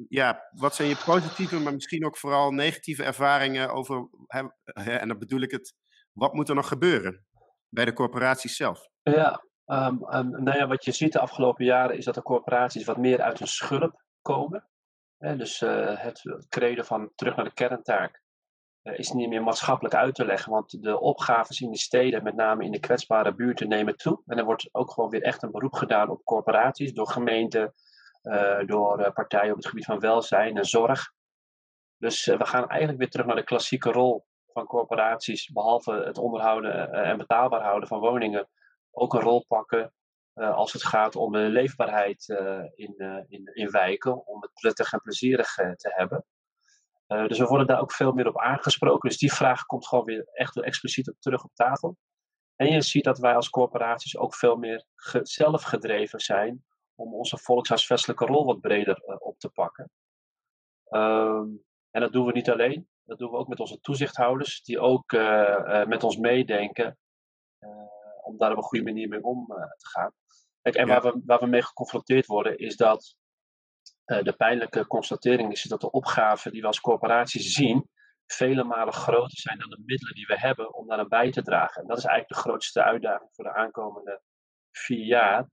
ja, 0.08 0.48
wat 0.50 0.74
zijn 0.74 0.88
je 0.88 1.02
positieve, 1.04 1.58
maar 1.58 1.72
misschien 1.72 2.06
ook 2.06 2.16
vooral 2.16 2.50
negatieve 2.50 3.04
ervaringen 3.04 3.70
over, 3.70 4.08
en 4.74 5.08
dan 5.08 5.18
bedoel 5.18 5.40
ik 5.40 5.50
het, 5.50 5.74
wat 6.12 6.34
moet 6.34 6.48
er 6.48 6.54
nog 6.54 6.68
gebeuren 6.68 7.26
bij 7.68 7.84
de 7.84 7.92
corporaties 7.92 8.56
zelf? 8.56 8.88
Ja, 9.02 9.44
um, 9.66 9.98
nou 10.30 10.52
ja, 10.58 10.66
wat 10.66 10.84
je 10.84 10.92
ziet 10.92 11.12
de 11.12 11.20
afgelopen 11.20 11.64
jaren 11.64 11.96
is 11.96 12.04
dat 12.04 12.14
de 12.14 12.22
corporaties 12.22 12.84
wat 12.84 12.96
meer 12.96 13.20
uit 13.20 13.38
hun 13.38 13.48
schulp 13.48 14.02
komen. 14.22 14.68
dus 15.18 15.60
uh, 15.60 15.98
het 15.98 16.22
creëren 16.48 16.84
van 16.84 17.12
terug 17.14 17.36
naar 17.36 17.44
de 17.44 17.54
kerntaak 17.54 18.22
uh, 18.82 18.98
is 18.98 19.12
niet 19.12 19.28
meer 19.28 19.42
maatschappelijk 19.42 19.94
uit 19.94 20.14
te 20.14 20.24
leggen, 20.24 20.52
want 20.52 20.82
de 20.82 21.00
opgaves 21.00 21.60
in 21.60 21.70
de 21.70 21.78
steden, 21.78 22.22
met 22.22 22.34
name 22.34 22.64
in 22.64 22.72
de 22.72 22.80
kwetsbare 22.80 23.34
buurten, 23.34 23.68
nemen 23.68 23.96
toe. 23.96 24.22
En 24.26 24.38
er 24.38 24.44
wordt 24.44 24.68
ook 24.72 24.90
gewoon 24.90 25.10
weer 25.10 25.22
echt 25.22 25.42
een 25.42 25.50
beroep 25.50 25.74
gedaan 25.74 26.08
op 26.08 26.24
corporaties 26.24 26.92
door 26.92 27.08
gemeenten, 27.08 27.74
door 28.66 29.00
uh, 29.00 29.10
partijen 29.12 29.50
op 29.50 29.56
het 29.56 29.66
gebied 29.66 29.84
van 29.84 30.00
welzijn 30.00 30.56
en 30.56 30.64
zorg. 30.64 31.12
Dus 31.96 32.26
uh, 32.26 32.38
we 32.38 32.46
gaan 32.46 32.68
eigenlijk 32.68 32.98
weer 32.98 33.10
terug 33.10 33.26
naar 33.26 33.36
de 33.36 33.44
klassieke 33.44 33.92
rol 33.92 34.26
van 34.52 34.66
corporaties, 34.66 35.48
behalve 35.48 35.92
het 35.92 36.18
onderhouden 36.18 36.92
en 36.92 37.18
betaalbaar 37.18 37.62
houden 37.62 37.88
van 37.88 38.00
woningen, 38.00 38.48
ook 38.90 39.14
een 39.14 39.20
rol 39.20 39.44
pakken 39.46 39.92
als 40.34 40.72
het 40.72 40.84
gaat 40.84 41.16
om 41.16 41.32
de 41.32 41.38
leefbaarheid 41.38 42.28
in, 42.74 42.94
in, 43.52 43.70
wijken, 43.70 44.26
om 44.26 44.42
het 44.42 44.50
prettig 44.52 44.92
en 44.92 45.00
plezierig 45.00 45.54
te 45.54 45.92
hebben. 45.96 46.24
dus 47.28 47.38
we 47.38 47.46
worden 47.46 47.66
daar 47.66 47.80
ook 47.80 47.92
veel 47.92 48.12
meer 48.12 48.28
op 48.28 48.40
aangesproken. 48.40 49.08
Dus 49.08 49.18
die 49.18 49.32
vraag 49.32 49.66
komt 49.66 49.86
gewoon 49.86 50.04
weer 50.04 50.28
echt 50.32 50.60
expliciet 50.60 51.08
op, 51.08 51.16
terug 51.20 51.44
op 51.44 51.50
tafel. 51.54 51.96
En 52.56 52.72
je 52.72 52.82
ziet 52.82 53.04
dat 53.04 53.18
wij 53.18 53.34
als 53.34 53.50
corporaties 53.50 54.16
ook 54.16 54.34
veel 54.34 54.56
meer 54.56 54.84
zelfgedreven 55.22 56.20
zijn 56.20 56.64
om 56.98 57.14
onze 57.14 57.38
volkshuisvestelijke 57.38 58.24
rol 58.24 58.44
wat 58.44 58.60
breder 58.60 59.02
uh, 59.06 59.16
op 59.18 59.38
te 59.38 59.48
pakken. 59.48 59.90
Um, 60.90 61.64
en 61.90 62.00
dat 62.00 62.12
doen 62.12 62.26
we 62.26 62.32
niet 62.32 62.50
alleen, 62.50 62.88
dat 63.04 63.18
doen 63.18 63.30
we 63.30 63.36
ook 63.36 63.48
met 63.48 63.60
onze 63.60 63.80
toezichthouders, 63.80 64.62
die 64.62 64.80
ook 64.80 65.12
uh, 65.12 65.20
uh, 65.20 65.86
met 65.86 66.04
ons 66.04 66.16
meedenken 66.16 66.98
om 68.22 68.38
daar 68.38 68.50
op 68.50 68.56
een 68.56 68.62
goede 68.62 68.84
manier 68.84 69.08
mee 69.08 69.22
om 69.22 69.46
te 69.76 69.88
gaan. 69.88 70.12
Kijk, 70.62 70.74
en 70.74 70.86
ja. 70.86 71.00
waar, 71.00 71.12
we, 71.12 71.20
waar 71.24 71.40
we 71.40 71.46
mee 71.46 71.62
geconfronteerd 71.62 72.26
worden, 72.26 72.58
is 72.58 72.76
dat 72.76 73.16
de 74.04 74.34
pijnlijke 74.36 74.86
constatering 74.86 75.52
is 75.52 75.62
dat 75.62 75.80
de 75.80 75.90
opgaven 75.90 76.52
die 76.52 76.60
we 76.60 76.66
als 76.66 76.80
corporaties 76.80 77.52
zien, 77.52 77.88
vele 78.26 78.64
malen 78.64 78.92
groter 78.92 79.38
zijn 79.38 79.58
dan 79.58 79.70
de 79.70 79.82
middelen 79.84 80.14
die 80.14 80.26
we 80.26 80.38
hebben 80.38 80.74
om 80.74 80.86
daar 80.86 80.98
aan 80.98 81.08
bij 81.08 81.30
te 81.30 81.42
dragen. 81.42 81.82
En 81.82 81.88
dat 81.88 81.98
is 81.98 82.04
eigenlijk 82.04 82.34
de 82.34 82.48
grootste 82.48 82.82
uitdaging 82.82 83.30
voor 83.32 83.44
de 83.44 83.54
aankomende 83.54 84.22
vier 84.70 85.04
jaar 85.04 85.48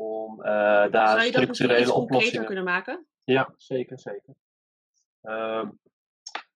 om 0.00 0.38
uh, 0.38 0.46
daar 0.90 1.20
structurele 1.22 1.92
oplossingen 1.92 2.46
kunnen 2.46 2.64
maken. 2.64 3.06
Ja, 3.24 3.54
zeker, 3.56 3.98
zeker. 3.98 4.34
Uh, 5.22 5.68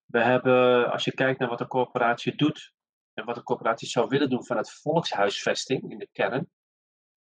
we 0.05 0.23
hebben, 0.23 0.91
als 0.91 1.05
je 1.05 1.13
kijkt 1.13 1.39
naar 1.39 1.49
wat 1.49 1.61
een 1.61 1.67
corporatie 1.67 2.37
doet 2.37 2.73
en 3.15 3.25
wat 3.25 3.37
een 3.37 3.43
corporatie 3.43 3.89
zou 3.89 4.09
willen 4.09 4.31
doen 4.31 4.45
vanuit 4.45 4.73
volkshuisvesting 4.73 5.91
in 5.91 5.99
de 5.99 6.09
kern, 6.13 6.51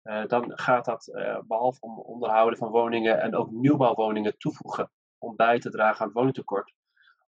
uh, 0.02 0.26
dan 0.26 0.58
gaat 0.58 0.84
dat 0.84 1.06
uh, 1.06 1.38
behalve 1.46 1.80
om 1.80 1.98
onderhouden 1.98 2.58
van 2.58 2.70
woningen 2.70 3.20
en 3.20 3.34
ook 3.34 3.50
nieuwbouwwoningen 3.50 4.38
toevoegen 4.38 4.90
om 5.18 5.36
bij 5.36 5.58
te 5.58 5.70
dragen 5.70 6.00
aan 6.00 6.06
het 6.06 6.16
woningtekort, 6.16 6.72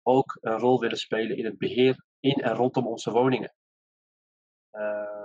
ook 0.02 0.38
een 0.42 0.58
rol 0.58 0.80
willen 0.80 0.98
spelen 0.98 1.38
in 1.38 1.46
het 1.46 1.58
beheer 1.58 2.04
in 2.20 2.36
en 2.36 2.56
rondom 2.56 2.88
onze 2.88 3.12
woningen. 3.12 3.54
Uh, 4.72 5.21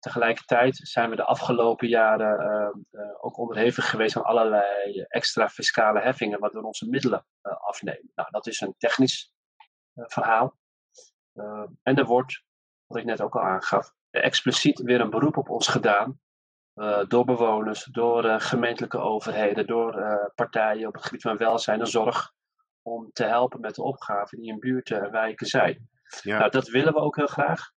Tegelijkertijd 0.00 0.76
zijn 0.76 1.10
we 1.10 1.16
de 1.16 1.24
afgelopen 1.24 1.88
jaren 1.88 2.40
uh, 2.40 3.00
uh, 3.00 3.24
ook 3.24 3.38
onderhevig 3.38 3.90
geweest 3.90 4.16
aan 4.16 4.24
allerlei 4.24 5.02
extra 5.08 5.48
fiscale 5.48 6.00
heffingen, 6.00 6.40
waardoor 6.40 6.62
onze 6.62 6.88
middelen 6.88 7.26
uh, 7.42 7.52
afnemen. 7.52 8.10
Nou, 8.14 8.30
dat 8.30 8.46
is 8.46 8.60
een 8.60 8.74
technisch 8.78 9.32
verhaal. 9.94 10.58
en 11.82 11.96
er 11.96 12.04
wordt, 12.04 12.44
wat 12.86 12.98
ik 12.98 13.04
net 13.04 13.20
ook 13.20 13.34
al 13.34 13.42
aangaf, 13.42 13.92
expliciet 14.10 14.80
weer 14.80 15.00
een 15.00 15.10
beroep 15.10 15.36
op 15.36 15.48
ons 15.48 15.68
gedaan. 15.68 16.20
door 17.08 17.24
bewoners, 17.24 17.84
door 17.84 18.40
gemeentelijke 18.40 18.98
overheden, 18.98 19.66
door 19.66 20.30
partijen 20.34 20.88
op 20.88 20.94
het 20.94 21.04
gebied 21.04 21.22
van 21.22 21.36
welzijn 21.36 21.80
en 21.80 21.86
zorg. 21.86 22.32
Om 22.82 23.10
te 23.12 23.24
helpen 23.24 23.60
met 23.60 23.74
de 23.74 23.82
opgaven 23.82 24.38
die 24.38 24.52
in 24.52 24.58
buurten 24.58 25.02
en 25.02 25.10
wijken 25.10 25.46
zijn. 25.46 25.88
Ja. 26.22 26.38
Nou, 26.38 26.50
dat 26.50 26.68
willen 26.68 26.92
we 26.92 27.00
ook 27.00 27.16
heel 27.16 27.26
graag. 27.26 27.70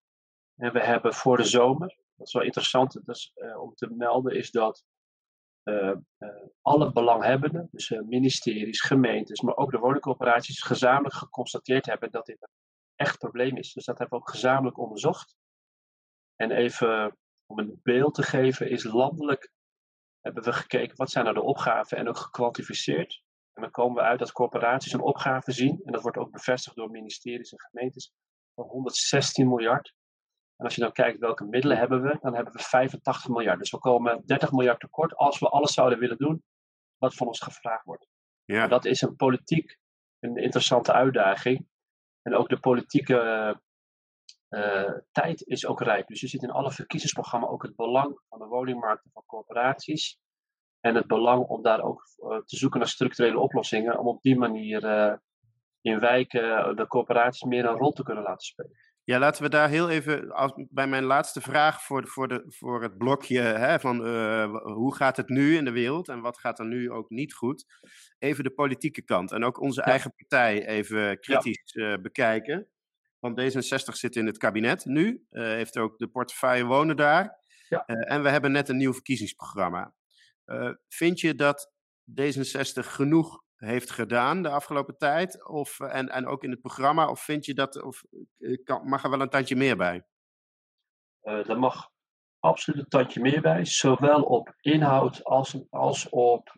En 0.56 0.72
we 0.72 0.80
hebben 0.80 1.14
voor 1.14 1.36
de 1.36 1.44
zomer 1.44 1.96
wat 2.22 2.30
is 2.30 2.38
wel 2.40 2.46
interessant 2.46 3.06
dus, 3.06 3.32
uh, 3.34 3.62
om 3.62 3.74
te 3.74 3.90
melden, 3.90 4.36
is 4.36 4.50
dat 4.50 4.84
uh, 5.64 5.94
uh, 6.18 6.28
alle 6.60 6.92
belanghebbenden, 6.92 7.68
dus 7.70 7.90
ministeries, 7.90 8.80
gemeentes, 8.80 9.40
maar 9.40 9.56
ook 9.56 9.70
de 9.70 9.78
woningcorporaties, 9.78 10.62
gezamenlijk 10.62 11.14
geconstateerd 11.14 11.86
hebben 11.86 12.10
dat 12.10 12.26
dit 12.26 12.42
een 12.42 12.54
echt 12.94 13.18
probleem 13.18 13.56
is. 13.56 13.72
Dus 13.72 13.84
dat 13.84 13.98
hebben 13.98 14.18
we 14.18 14.24
ook 14.24 14.30
gezamenlijk 14.30 14.78
onderzocht. 14.78 15.36
En 16.36 16.50
even 16.50 17.16
om 17.46 17.58
een 17.58 17.80
beeld 17.82 18.14
te 18.14 18.22
geven, 18.22 18.70
is 18.70 18.84
landelijk 18.84 19.52
hebben 20.20 20.42
we 20.42 20.52
gekeken 20.52 20.96
wat 20.96 21.10
zijn 21.10 21.24
nou 21.24 21.36
de 21.36 21.42
opgaven 21.42 21.98
en 21.98 22.08
ook 22.08 22.16
gekwantificeerd. 22.16 23.22
En 23.52 23.62
dan 23.62 23.70
komen 23.70 24.02
we 24.02 24.08
uit 24.08 24.18
dat 24.18 24.32
corporaties 24.32 24.92
een 24.92 25.00
opgave 25.00 25.52
zien, 25.52 25.80
en 25.84 25.92
dat 25.92 26.02
wordt 26.02 26.16
ook 26.16 26.30
bevestigd 26.30 26.76
door 26.76 26.90
ministeries 26.90 27.52
en 27.52 27.60
gemeentes, 27.60 28.12
van 28.54 28.64
116 28.64 29.48
miljard. 29.48 29.94
En 30.62 30.68
als 30.68 30.76
je 30.76 30.82
dan 30.82 30.92
kijkt 30.92 31.18
welke 31.18 31.44
middelen 31.44 31.78
hebben 31.78 32.02
we, 32.02 32.18
dan 32.20 32.34
hebben 32.34 32.52
we 32.52 32.58
85 32.58 33.28
miljard. 33.28 33.58
Dus 33.58 33.70
we 33.70 33.78
komen 33.78 34.22
30 34.26 34.52
miljard 34.52 34.80
tekort 34.80 35.16
als 35.16 35.38
we 35.38 35.48
alles 35.48 35.72
zouden 35.72 35.98
willen 35.98 36.18
doen 36.18 36.44
wat 36.98 37.14
van 37.14 37.26
ons 37.26 37.40
gevraagd 37.40 37.84
wordt. 37.84 38.06
Ja. 38.44 38.62
En 38.62 38.68
dat 38.68 38.84
is 38.84 39.00
een 39.00 39.16
politiek 39.16 39.78
een 40.20 40.36
interessante 40.36 40.92
uitdaging. 40.92 41.66
En 42.22 42.34
ook 42.34 42.48
de 42.48 42.60
politieke 42.60 43.16
uh, 44.48 44.92
tijd 45.12 45.46
is 45.46 45.66
ook 45.66 45.80
rijp. 45.80 46.06
Dus 46.06 46.20
je 46.20 46.28
ziet 46.28 46.42
in 46.42 46.50
alle 46.50 46.72
verkiezingsprogramma's 46.72 47.50
ook 47.50 47.62
het 47.62 47.76
belang 47.76 48.20
van 48.28 48.38
de 48.38 48.44
woningmarkten 48.44 49.10
van 49.12 49.22
corporaties. 49.26 50.18
En 50.80 50.94
het 50.94 51.06
belang 51.06 51.44
om 51.46 51.62
daar 51.62 51.80
ook 51.80 52.06
uh, 52.18 52.36
te 52.36 52.56
zoeken 52.56 52.78
naar 52.78 52.88
structurele 52.88 53.38
oplossingen. 53.38 53.98
Om 53.98 54.06
op 54.06 54.22
die 54.22 54.38
manier 54.38 54.84
uh, 54.84 55.14
in 55.80 56.00
wijken 56.00 56.76
de 56.76 56.86
corporaties 56.86 57.42
meer 57.42 57.64
een 57.64 57.76
rol 57.76 57.92
te 57.92 58.02
kunnen 58.02 58.22
laten 58.22 58.46
spelen. 58.46 58.76
Ja, 59.04 59.18
laten 59.18 59.42
we 59.42 59.48
daar 59.48 59.68
heel 59.68 59.90
even, 59.90 60.30
als, 60.30 60.52
bij 60.70 60.86
mijn 60.86 61.04
laatste 61.04 61.40
vraag 61.40 61.82
voor, 61.82 62.08
voor, 62.08 62.28
de, 62.28 62.44
voor 62.48 62.82
het 62.82 62.98
blokje 62.98 63.40
hè, 63.40 63.80
van 63.80 64.06
uh, 64.06 64.56
hoe 64.62 64.94
gaat 64.94 65.16
het 65.16 65.28
nu 65.28 65.56
in 65.56 65.64
de 65.64 65.70
wereld 65.70 66.08
en 66.08 66.20
wat 66.20 66.38
gaat 66.38 66.58
er 66.58 66.66
nu 66.66 66.90
ook 66.90 67.10
niet 67.10 67.34
goed, 67.34 67.64
even 68.18 68.44
de 68.44 68.50
politieke 68.50 69.02
kant 69.02 69.32
en 69.32 69.44
ook 69.44 69.60
onze 69.60 69.80
ja. 69.80 69.86
eigen 69.86 70.14
partij 70.14 70.66
even 70.66 71.20
kritisch 71.20 71.72
ja. 71.72 71.92
uh, 71.92 72.02
bekijken. 72.02 72.68
Want 73.18 73.40
D66 73.40 73.92
zit 73.92 74.16
in 74.16 74.26
het 74.26 74.38
kabinet 74.38 74.84
nu, 74.84 75.26
uh, 75.30 75.42
heeft 75.42 75.78
ook 75.78 75.98
de 75.98 76.08
portefeuille 76.08 76.64
wonen 76.64 76.96
daar 76.96 77.38
ja. 77.68 77.84
en 77.84 78.22
we 78.22 78.28
hebben 78.28 78.52
net 78.52 78.68
een 78.68 78.76
nieuw 78.76 78.92
verkiezingsprogramma. 78.92 79.94
vind 80.88 81.20
je 81.20 81.34
dat 81.34 81.72
D66 82.20 82.86
genoeg 82.86 83.42
heeft 83.64 83.90
gedaan 83.90 84.42
de 84.42 84.48
afgelopen 84.48 84.96
tijd? 84.96 85.48
Of, 85.48 85.80
eh, 85.80 85.94
en, 85.94 86.08
en 86.08 86.26
ook 86.26 86.42
in 86.42 86.50
het 86.50 86.60
programma? 86.60 87.08
Of 87.08 87.20
vind 87.20 87.44
je 87.44 87.54
dat, 87.54 87.82
of 87.82 88.02
eh, 88.38 88.62
kan, 88.64 88.88
mag 88.88 89.04
er 89.04 89.10
wel 89.10 89.20
een 89.20 89.28
tandje 89.28 89.56
meer 89.56 89.76
bij? 89.76 90.04
Uh, 91.22 91.44
dat 91.44 91.58
mag. 91.58 91.90
absoluut 92.38 92.80
een 92.80 92.88
tandje 92.88 93.20
meer 93.20 93.40
bij. 93.40 93.64
Zowel 93.64 94.22
op 94.22 94.54
inhoud 94.60 95.24
als, 95.24 95.70
als, 95.70 96.08
op, 96.08 96.56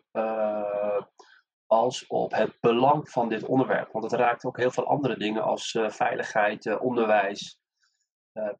als 1.65 2.07
op 2.07 2.31
het 2.31 2.57
belang 2.59 3.09
van 3.09 3.29
dit 3.29 3.43
onderwerp. 3.43 3.91
Want 3.91 4.03
het 4.03 4.13
raakt 4.13 4.45
ook 4.45 4.57
heel 4.57 4.71
veel 4.71 4.87
andere 4.87 5.17
dingen 5.17 5.43
als 5.43 5.79
veiligheid, 5.87 6.79
onderwijs, 6.79 7.59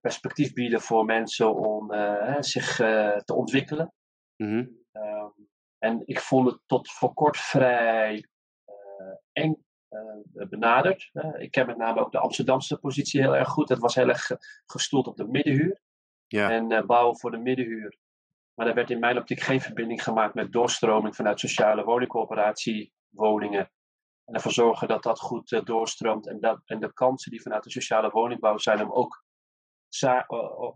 perspectief 0.01 0.53
bieden 0.53 0.81
voor 0.81 1.05
mensen 1.05 1.55
om 1.55 1.91
zich 2.39 2.75
te 2.75 3.33
ontwikkelen. 3.33 3.93
Mhm. 4.35 4.67
Ehm, 4.91 5.29
en 5.77 6.01
ik 6.05 6.19
vond 6.19 6.51
het 6.51 6.59
tot 6.65 6.91
voor 6.91 7.13
kort 7.13 7.37
vrij 7.37 8.25
eng 9.31 9.65
uh, 9.89 10.47
benaderd. 10.49 11.11
ik 11.37 11.51
ken 11.51 11.65
met 11.65 11.77
name 11.77 11.99
ook 11.99 12.11
de 12.11 12.19
Amsterdamse 12.19 12.77
positie 12.77 13.21
heel 13.21 13.35
erg 13.35 13.49
goed. 13.49 13.67
Dat 13.67 13.79
was 13.79 13.95
heel 13.95 14.07
erg 14.07 14.31
gestoeld 14.65 15.07
op 15.07 15.17
de 15.17 15.27
middenhuur. 15.27 15.79
Ja. 16.27 16.51
En 16.51 16.71
uh, 16.71 16.85
bouwen 16.85 17.19
voor 17.19 17.31
de 17.31 17.37
middenhuur. 17.37 17.97
Maar 18.53 18.67
er 18.67 18.73
werd 18.73 18.89
in 18.89 18.99
mijn 18.99 19.17
optiek 19.17 19.39
geen 19.39 19.61
verbinding 19.61 20.03
gemaakt 20.03 20.33
met 20.33 20.51
doorstroming 20.51 21.15
vanuit 21.15 21.39
sociale 21.39 21.83
woningcoöperatie 21.83 22.93
woningen. 23.09 23.71
En 24.25 24.33
ervoor 24.33 24.51
zorgen 24.51 24.87
dat 24.87 25.03
dat 25.03 25.19
goed 25.19 25.61
doorstroomt. 25.63 26.27
En, 26.27 26.39
dat, 26.39 26.61
en 26.65 26.79
de 26.79 26.93
kansen 26.93 27.31
die 27.31 27.41
vanuit 27.41 27.63
de 27.63 27.71
sociale 27.71 28.09
woningbouw 28.09 28.57
zijn 28.57 28.81
om 28.81 28.91
ook 28.91 29.23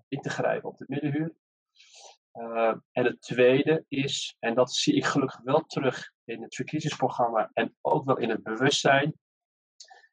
in 0.07 0.21
te 0.21 0.29
grijpen 0.29 0.69
op 0.69 0.77
de 0.77 0.86
middenhuur. 0.88 1.36
en 2.91 3.03
het 3.05 3.21
tweede 3.21 3.86
is, 3.88 4.36
en 4.39 4.55
dat 4.55 4.74
zie 4.74 4.95
ik 4.95 5.05
gelukkig 5.05 5.41
wel 5.43 5.62
terug 5.65 6.12
in 6.29 6.41
het 6.41 6.55
verkiezingsprogramma 6.55 7.50
en 7.53 7.75
ook 7.81 8.05
wel 8.05 8.17
in 8.17 8.29
het 8.29 8.43
bewustzijn, 8.43 9.13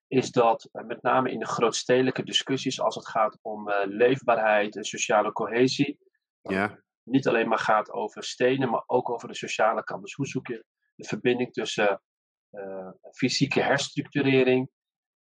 is 0.07 0.31
dat 0.31 0.69
uh, 0.73 0.85
met 0.85 1.03
name 1.03 1.31
in 1.31 1.39
de 1.39 1.47
grootstedelijke 1.47 2.23
discussies 2.23 2.81
als 2.81 2.95
het 2.95 3.09
gaat 3.09 3.39
om 3.43 3.69
uh, 3.69 3.75
leefbaarheid 3.85 4.77
en 4.77 4.85
sociale 4.85 5.33
cohesie, 5.33 5.99
ja. 6.41 6.79
niet 7.03 7.29
alleen 7.29 7.49
maar 7.49 7.59
gaat 7.59 7.91
over 7.91 8.25
stenen, 8.25 8.71
maar 8.71 8.83
ook 8.87 9.11
over 9.11 9.29
de 9.29 9.35
sociale 9.35 9.85
kant. 9.85 10.03
Dus 10.03 10.15
hoe 10.15 10.27
zoek 10.27 10.47
je 10.47 10.65
de 10.95 11.05
verbinding 11.05 11.53
tussen 11.53 12.03
uh, 12.51 12.91
fysieke 13.13 13.61
herstructurering, 13.61 14.71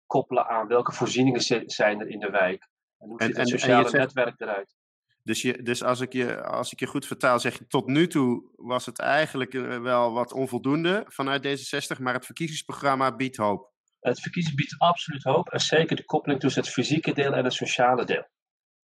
koppelen 0.05 0.47
aan 0.47 0.67
welke 0.67 0.91
voorzieningen 0.91 1.41
zijn 1.71 1.99
er 1.99 2.07
in 2.07 2.19
de 2.19 2.29
wijk 2.29 2.67
en 2.97 3.09
hoe 3.09 3.23
ziet 3.23 3.37
het 3.37 3.49
sociale 3.49 3.91
netwerk 3.91 4.39
eruit? 4.39 4.75
Dus, 5.23 5.41
je, 5.41 5.63
dus 5.63 5.83
als, 5.83 5.99
ik 5.99 6.13
je, 6.13 6.43
als 6.43 6.71
ik 6.71 6.79
je 6.79 6.85
goed 6.85 7.05
vertaal, 7.05 7.39
zeg 7.39 7.57
je 7.57 7.67
tot 7.67 7.87
nu 7.87 8.07
toe 8.07 8.49
was 8.55 8.85
het 8.85 8.99
eigenlijk 8.99 9.53
eh, 9.53 9.79
wel 9.79 10.13
wat 10.13 10.33
onvoldoende 10.33 11.03
vanuit 11.07 11.47
D66, 11.47 12.01
maar 12.01 12.13
het 12.13 12.25
verkiezingsprogramma 12.25 13.15
biedt 13.15 13.37
hoop. 13.37 13.71
Het 13.99 14.21
verkiezen 14.21 14.55
biedt 14.55 14.75
absoluut 14.77 15.23
hoop. 15.23 15.49
En 15.49 15.59
zeker 15.59 15.95
de 15.95 16.05
koppeling 16.05 16.39
tussen 16.39 16.61
het 16.61 16.71
fysieke 16.71 17.13
deel 17.13 17.33
en 17.33 17.43
het 17.43 17.53
sociale 17.53 18.05
deel. 18.05 18.27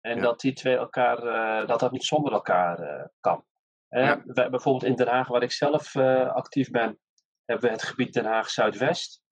En 0.00 0.20
dat 0.20 0.40
die 0.40 0.52
twee 0.52 0.76
elkaar, 0.76 1.24
uh, 1.24 1.68
dat 1.68 1.80
dat 1.80 1.92
niet 1.92 2.04
zonder 2.04 2.32
elkaar 2.32 2.80
uh, 2.80 3.04
kan. 3.20 3.44
Ja. 3.88 4.22
bijvoorbeeld 4.24 4.84
in 4.84 4.94
Den 4.94 5.08
Haag, 5.08 5.28
waar 5.28 5.42
ik 5.42 5.52
zelf 5.52 5.96
actief 5.96 6.70
ben, 6.70 6.98
hebben 7.44 7.66
we 7.66 7.72
het 7.74 7.82
gebied 7.82 8.12
Den 8.12 8.24
Haag 8.24 8.50
Zuidwest. 8.50 9.22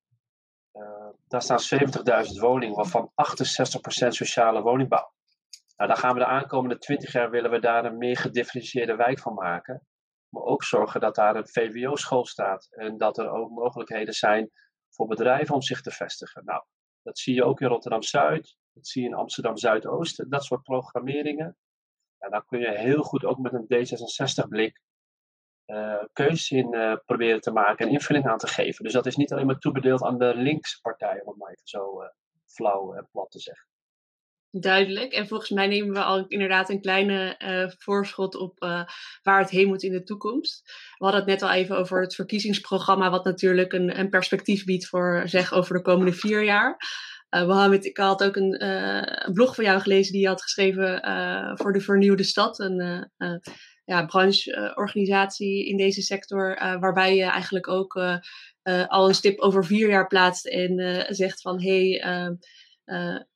daar 1.28 1.42
staan 1.42 1.58
70.000 2.26 2.40
woningen, 2.40 2.76
waarvan 2.76 3.12
68% 3.12 3.12
sociale 4.08 4.62
woningbouw. 4.62 5.12
Nou, 5.80 5.92
dan 5.92 6.00
gaan 6.00 6.12
we 6.14 6.18
de 6.18 6.26
aankomende 6.26 6.78
20 6.78 7.12
jaar 7.12 7.30
willen 7.30 7.50
we 7.50 7.58
daar 7.58 7.84
een 7.84 7.98
meer 7.98 8.16
gedifferentieerde 8.16 8.96
wijk 8.96 9.18
van 9.18 9.34
maken. 9.34 9.86
Maar 10.28 10.42
ook 10.42 10.64
zorgen 10.64 11.00
dat 11.00 11.14
daar 11.14 11.36
een 11.36 11.48
VWO-school 11.48 12.26
staat. 12.26 12.66
En 12.70 12.98
dat 12.98 13.18
er 13.18 13.30
ook 13.30 13.50
mogelijkheden 13.50 14.14
zijn 14.14 14.50
voor 14.88 15.06
bedrijven 15.06 15.54
om 15.54 15.62
zich 15.62 15.80
te 15.80 15.90
vestigen. 15.90 16.44
Nou, 16.44 16.62
dat 17.02 17.18
zie 17.18 17.34
je 17.34 17.44
ook 17.44 17.60
in 17.60 17.68
Rotterdam-Zuid. 17.68 18.56
Dat 18.72 18.86
zie 18.86 19.02
je 19.02 19.08
in 19.08 19.14
Amsterdam-Zuidoost. 19.14 20.30
Dat 20.30 20.44
soort 20.44 20.62
programmeringen. 20.62 21.56
Ja, 22.18 22.28
dan 22.28 22.44
kun 22.44 22.60
je 22.60 22.78
heel 22.78 23.02
goed 23.02 23.24
ook 23.24 23.38
met 23.38 23.52
een 23.52 23.64
D66-blik 23.64 24.80
uh, 25.66 26.02
eh, 26.12 26.50
in 26.50 26.74
uh, 26.74 26.96
proberen 27.04 27.40
te 27.40 27.52
maken 27.52 27.86
en 27.86 27.92
invulling 27.92 28.26
aan 28.26 28.38
te 28.38 28.48
geven. 28.48 28.84
Dus 28.84 28.92
dat 28.92 29.06
is 29.06 29.16
niet 29.16 29.32
alleen 29.32 29.46
maar 29.46 29.58
toebedeeld 29.58 30.02
aan 30.02 30.18
de 30.18 30.34
linkse 30.34 30.80
partijen, 30.80 31.22
om 31.22 31.28
het 31.28 31.38
maar 31.38 31.50
even 31.50 31.68
zo 31.68 32.02
uh, 32.02 32.08
flauw 32.44 32.94
en 32.94 33.08
plat 33.10 33.30
te 33.30 33.40
zeggen. 33.40 33.69
Duidelijk. 34.52 35.12
En 35.12 35.28
volgens 35.28 35.50
mij 35.50 35.66
nemen 35.66 35.92
we 35.92 36.02
al 36.02 36.24
inderdaad 36.28 36.70
een 36.70 36.80
kleine 36.80 37.34
uh, 37.38 37.70
voorschot 37.78 38.34
op 38.34 38.62
uh, 38.62 38.84
waar 39.22 39.38
het 39.38 39.50
heen 39.50 39.66
moet 39.66 39.82
in 39.82 39.92
de 39.92 40.02
toekomst. 40.02 40.62
We 40.98 41.04
hadden 41.04 41.20
het 41.20 41.30
net 41.30 41.42
al 41.42 41.50
even 41.50 41.76
over 41.76 42.00
het 42.00 42.14
verkiezingsprogramma, 42.14 43.10
wat 43.10 43.24
natuurlijk 43.24 43.72
een, 43.72 43.98
een 43.98 44.08
perspectief 44.08 44.64
biedt 44.64 44.86
voor 44.86 45.22
zeg 45.24 45.52
over 45.52 45.74
de 45.74 45.82
komende 45.82 46.12
vier 46.12 46.44
jaar. 46.44 46.76
Uh, 47.30 47.72
ik 47.80 47.96
had 47.96 48.24
ook 48.24 48.36
een, 48.36 48.64
een, 48.64 49.32
blog 49.32 49.54
van 49.54 49.64
jou 49.64 49.80
gelezen 49.80 50.12
die 50.12 50.20
je 50.20 50.28
had 50.28 50.42
geschreven 50.42 51.00
voor 51.58 51.72
de 51.72 51.80
Vernieuwde 51.80 52.22
Stad. 52.24 52.58
Een 52.58 53.10
ja, 53.84 54.04
brancheorganisatie 54.04 55.66
in 55.66 55.76
deze 55.76 56.02
sector, 56.02 56.78
waarbij 56.80 57.16
je 57.16 57.24
eigenlijk 57.24 57.68
ook 57.68 57.94
al 58.86 59.08
een 59.08 59.14
stip 59.14 59.38
over 59.38 59.64
vier 59.64 59.88
jaar 59.88 60.06
plaatst 60.06 60.46
en 60.46 61.06
zegt 61.08 61.40
van 61.40 61.62
hé, 61.62 61.98
hey, 61.98 63.28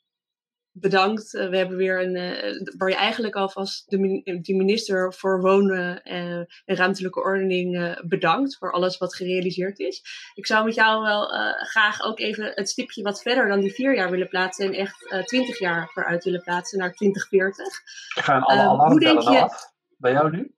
bedankt. 0.76 1.34
Eh, 1.34 1.48
we 1.48 1.56
hebben 1.56 1.76
weer 1.76 2.02
een, 2.02 2.16
uh, 2.16 2.76
waar 2.76 2.88
je 2.88 2.94
eigenlijk 2.94 3.34
alvast 3.34 3.90
de, 3.90 4.54
minister 4.54 5.14
voor 5.14 5.40
Wonen 5.40 6.02
en 6.02 6.46
Ruimtelijke 6.64 7.20
Ordening 7.22 8.00
bedankt 8.08 8.56
voor 8.56 8.72
alles 8.72 8.98
wat 8.98 9.14
gerealiseerd 9.14 9.78
is. 9.78 10.02
Ik 10.34 10.46
zou 10.46 10.64
met 10.64 10.74
jou 10.74 11.02
wel 11.02 11.26
graag 11.56 12.02
ook 12.02 12.18
even 12.18 12.52
het 12.54 12.68
stipje 12.68 13.02
wat 13.02 13.22
verder 13.22 13.48
dan 13.48 13.60
die 13.60 13.72
vier 13.72 13.94
jaar 13.94 14.10
willen 14.10 14.28
plaatsen 14.28 14.66
en 14.66 14.72
echt 14.72 15.24
twintig 15.24 15.58
jaar 15.58 15.90
vooruit 15.92 16.24
willen 16.24 16.42
plaatsen 16.42 16.78
naar 16.78 16.92
2040. 16.92 17.66
Gaan 18.14 18.42
alle 18.42 18.60
alarmbellen 18.60 19.32
je... 19.32 19.42
af? 19.42 19.72
Bij 19.96 20.12
jou 20.12 20.30
nu? 20.30 20.54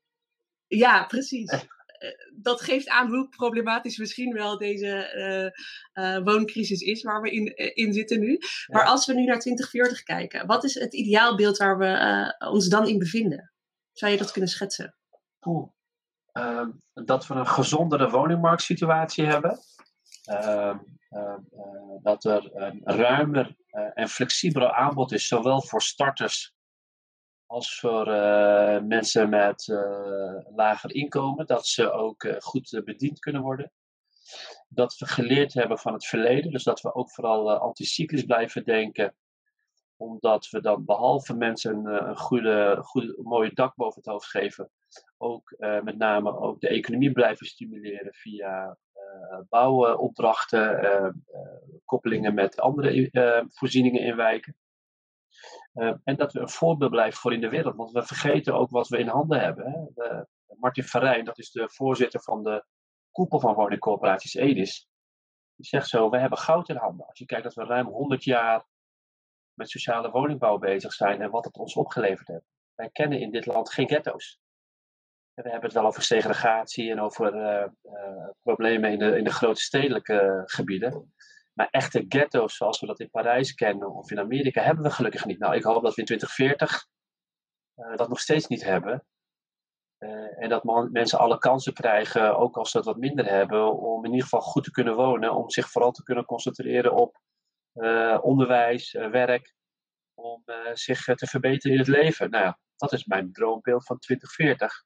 Ja, 0.66 1.04
precies. 1.04 1.66
Eh, 1.98 2.10
dat 2.34 2.60
geeft 2.60 2.88
aan 2.88 3.08
hoe 3.08 3.28
problematisch 3.28 3.98
misschien 3.98 4.32
wel 4.32 4.58
deze 4.58 4.86
eh, 4.86 5.46
eh, 5.92 6.24
wooncrisis 6.24 6.80
is 6.80 7.02
waar 7.02 7.20
we 7.20 7.30
in, 7.30 7.56
in 7.74 7.92
zitten 7.92 8.20
nu. 8.20 8.38
Maar 8.66 8.84
als 8.84 9.06
we 9.06 9.14
nu 9.14 9.24
naar 9.24 9.38
2040 9.38 10.02
kijken, 10.02 10.46
wat 10.46 10.64
is 10.64 10.74
het 10.74 10.94
ideaalbeeld 10.94 11.56
waar 11.56 11.78
we 11.78 12.34
ons 12.50 12.68
dan 12.68 12.88
in 12.88 12.98
bevinden? 12.98 13.52
Zou 13.92 14.12
je 14.12 14.18
dat 14.18 14.32
kunnen 14.32 14.50
schetsen? 14.50 14.96
Ehm, 16.32 16.70
dat 16.92 17.26
we 17.26 17.34
een 17.34 17.46
gezondere 17.46 18.10
woningmarktsituatie 18.10 19.24
hebben. 19.24 19.58
Ehm, 20.24 20.78
ehm, 21.08 21.40
dat 22.02 22.24
er 22.24 22.50
een 22.54 22.80
ruimer 22.84 23.56
en 23.94 24.08
flexibeler 24.08 24.72
aanbod 24.72 25.12
is, 25.12 25.28
zowel 25.28 25.62
voor 25.62 25.82
starters 25.82 26.55
als 27.46 27.78
voor 27.78 28.08
uh, 28.08 28.80
mensen 28.82 29.28
met 29.28 29.66
uh, 29.66 30.38
lager 30.54 30.94
inkomen, 30.94 31.46
dat 31.46 31.66
ze 31.66 31.90
ook 31.90 32.24
uh, 32.24 32.34
goed 32.38 32.80
bediend 32.84 33.18
kunnen 33.18 33.42
worden. 33.42 33.72
Dat 34.68 34.98
we 34.98 35.06
geleerd 35.06 35.54
hebben 35.54 35.78
van 35.78 35.92
het 35.92 36.06
verleden, 36.06 36.50
dus 36.50 36.64
dat 36.64 36.80
we 36.80 36.94
ook 36.94 37.10
vooral 37.10 37.52
anticyclisch 37.52 38.24
blijven 38.24 38.64
denken, 38.64 39.14
omdat 39.96 40.48
we 40.48 40.60
dan 40.60 40.84
behalve 40.84 41.34
mensen 41.34 41.76
een, 41.76 42.08
een 42.08 42.16
goede, 42.16 42.78
goede, 42.82 43.18
mooie 43.22 43.54
dak 43.54 43.74
boven 43.74 44.00
het 44.02 44.10
hoofd 44.10 44.26
geven, 44.26 44.70
ook 45.16 45.54
met 45.58 45.98
name 45.98 46.38
ook 46.38 46.60
de 46.60 46.68
economie 46.68 47.12
blijven 47.12 47.46
stimuleren 47.46 48.14
via 48.14 48.78
bouwopdrachten, 49.48 51.24
koppelingen 51.84 52.34
met 52.34 52.60
andere 52.60 53.46
voorzieningen 53.48 54.00
in 54.00 54.16
wijken. 54.16 54.56
Uh, 55.76 55.94
en 56.04 56.16
dat 56.16 56.32
we 56.32 56.40
een 56.40 56.48
voorbeeld 56.48 56.90
blijven 56.90 57.20
voor 57.20 57.32
in 57.32 57.40
de 57.40 57.48
wereld. 57.48 57.76
Want 57.76 57.90
we 57.90 58.02
vergeten 58.02 58.54
ook 58.54 58.70
wat 58.70 58.88
we 58.88 58.98
in 58.98 59.08
handen 59.08 59.40
hebben. 59.40 59.72
Hè. 59.94 60.22
Martin 60.58 60.84
Verrijn, 60.84 61.24
dat 61.24 61.38
is 61.38 61.50
de 61.50 61.68
voorzitter 61.68 62.22
van 62.22 62.42
de 62.42 62.64
koepel 63.10 63.40
van 63.40 63.54
woningcorporaties 63.54 64.34
EDIS. 64.34 64.88
Die 65.54 65.66
zegt 65.66 65.88
zo, 65.88 66.10
we 66.10 66.18
hebben 66.18 66.38
goud 66.38 66.68
in 66.68 66.76
handen. 66.76 67.06
Als 67.06 67.18
je 67.18 67.26
kijkt 67.26 67.44
dat 67.44 67.54
we 67.54 67.64
ruim 67.64 67.86
100 67.86 68.24
jaar 68.24 68.66
met 69.54 69.70
sociale 69.70 70.10
woningbouw 70.10 70.58
bezig 70.58 70.92
zijn 70.92 71.22
en 71.22 71.30
wat 71.30 71.44
het 71.44 71.56
ons 71.56 71.74
opgeleverd 71.74 72.28
heeft. 72.28 72.44
Wij 72.74 72.90
kennen 72.90 73.20
in 73.20 73.30
dit 73.30 73.46
land 73.46 73.72
geen 73.72 73.88
ghetto's. 73.88 74.40
we 75.34 75.42
hebben 75.42 75.62
het 75.62 75.72
wel 75.72 75.86
over 75.86 76.02
segregatie 76.02 76.90
en 76.90 77.00
over 77.00 77.34
uh, 77.34 77.66
uh, 77.82 78.28
problemen 78.42 78.90
in 78.90 78.98
de, 78.98 79.16
in 79.18 79.24
de 79.24 79.32
grote 79.32 79.60
stedelijke 79.60 80.42
gebieden. 80.44 81.14
Maar 81.56 81.68
echte 81.70 82.04
ghetto's 82.08 82.56
zoals 82.56 82.80
we 82.80 82.86
dat 82.86 83.00
in 83.00 83.10
Parijs 83.10 83.54
kennen 83.54 83.94
of 83.94 84.10
in 84.10 84.18
Amerika 84.18 84.62
hebben 84.62 84.84
we 84.84 84.90
gelukkig 84.90 85.24
niet. 85.24 85.38
Nou, 85.38 85.54
ik 85.54 85.62
hoop 85.62 85.82
dat 85.82 85.94
we 85.94 86.00
in 86.00 86.06
2040 86.06 86.86
uh, 87.76 87.90
eh, 87.90 87.96
dat 87.96 88.08
nog 88.08 88.20
steeds 88.20 88.46
niet 88.46 88.64
hebben. 88.64 89.04
Uh, 89.98 90.42
en 90.42 90.48
dat 90.48 90.64
man, 90.64 90.92
mensen 90.92 91.18
alle 91.18 91.38
kansen 91.38 91.72
krijgen, 91.72 92.36
ook 92.36 92.56
als 92.56 92.70
ze 92.70 92.76
dat 92.76 92.86
wat 92.86 92.96
minder 92.96 93.26
hebben, 93.26 93.78
om 93.78 94.04
in 94.04 94.10
ieder 94.10 94.22
geval 94.22 94.40
goed 94.40 94.64
te 94.64 94.70
kunnen 94.70 94.94
wonen. 94.94 95.34
Om 95.34 95.50
zich 95.50 95.70
vooral 95.70 95.92
te 95.92 96.02
kunnen 96.02 96.24
concentreren 96.24 96.94
op 96.94 97.20
uh, 97.74 98.18
onderwijs, 98.22 98.92
werk. 98.92 99.54
Om 100.14 100.42
zich 100.72 101.04
te 101.04 101.26
verbeteren 101.26 101.72
in 101.72 101.78
het 101.78 101.88
leven. 101.88 102.30
Nou 102.30 102.44
ja, 102.44 102.58
dat 102.76 102.92
is 102.92 103.04
mijn 103.04 103.32
droombeeld 103.32 103.86
van 103.86 103.98
2040. 103.98 104.84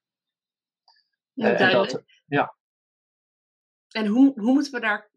Ja, 1.33 1.53
en, 1.53 1.73
dat, 1.73 2.03
ja. 2.27 2.55
en 3.91 4.07
hoe, 4.07 4.33
hoe 4.41 4.53
moeten 4.53 4.73
we 4.73 4.81
daar 4.81 5.10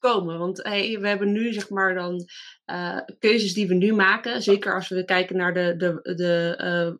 komen. 0.00 0.38
Want 0.38 0.62
hey, 0.62 0.98
we 1.00 1.08
hebben 1.08 1.32
nu 1.32 1.52
zeg 1.52 1.70
maar 1.70 1.94
dan 1.94 2.28
uh, 2.66 3.00
keuzes 3.18 3.54
die 3.54 3.68
we 3.68 3.74
nu 3.74 3.92
maken. 3.92 4.42
Zeker 4.42 4.74
als 4.74 4.88
we 4.88 5.04
kijken 5.04 5.36
naar 5.36 5.54
de, 5.54 5.76
de, 5.76 6.14
de 6.14 6.60
uh, 6.62 6.96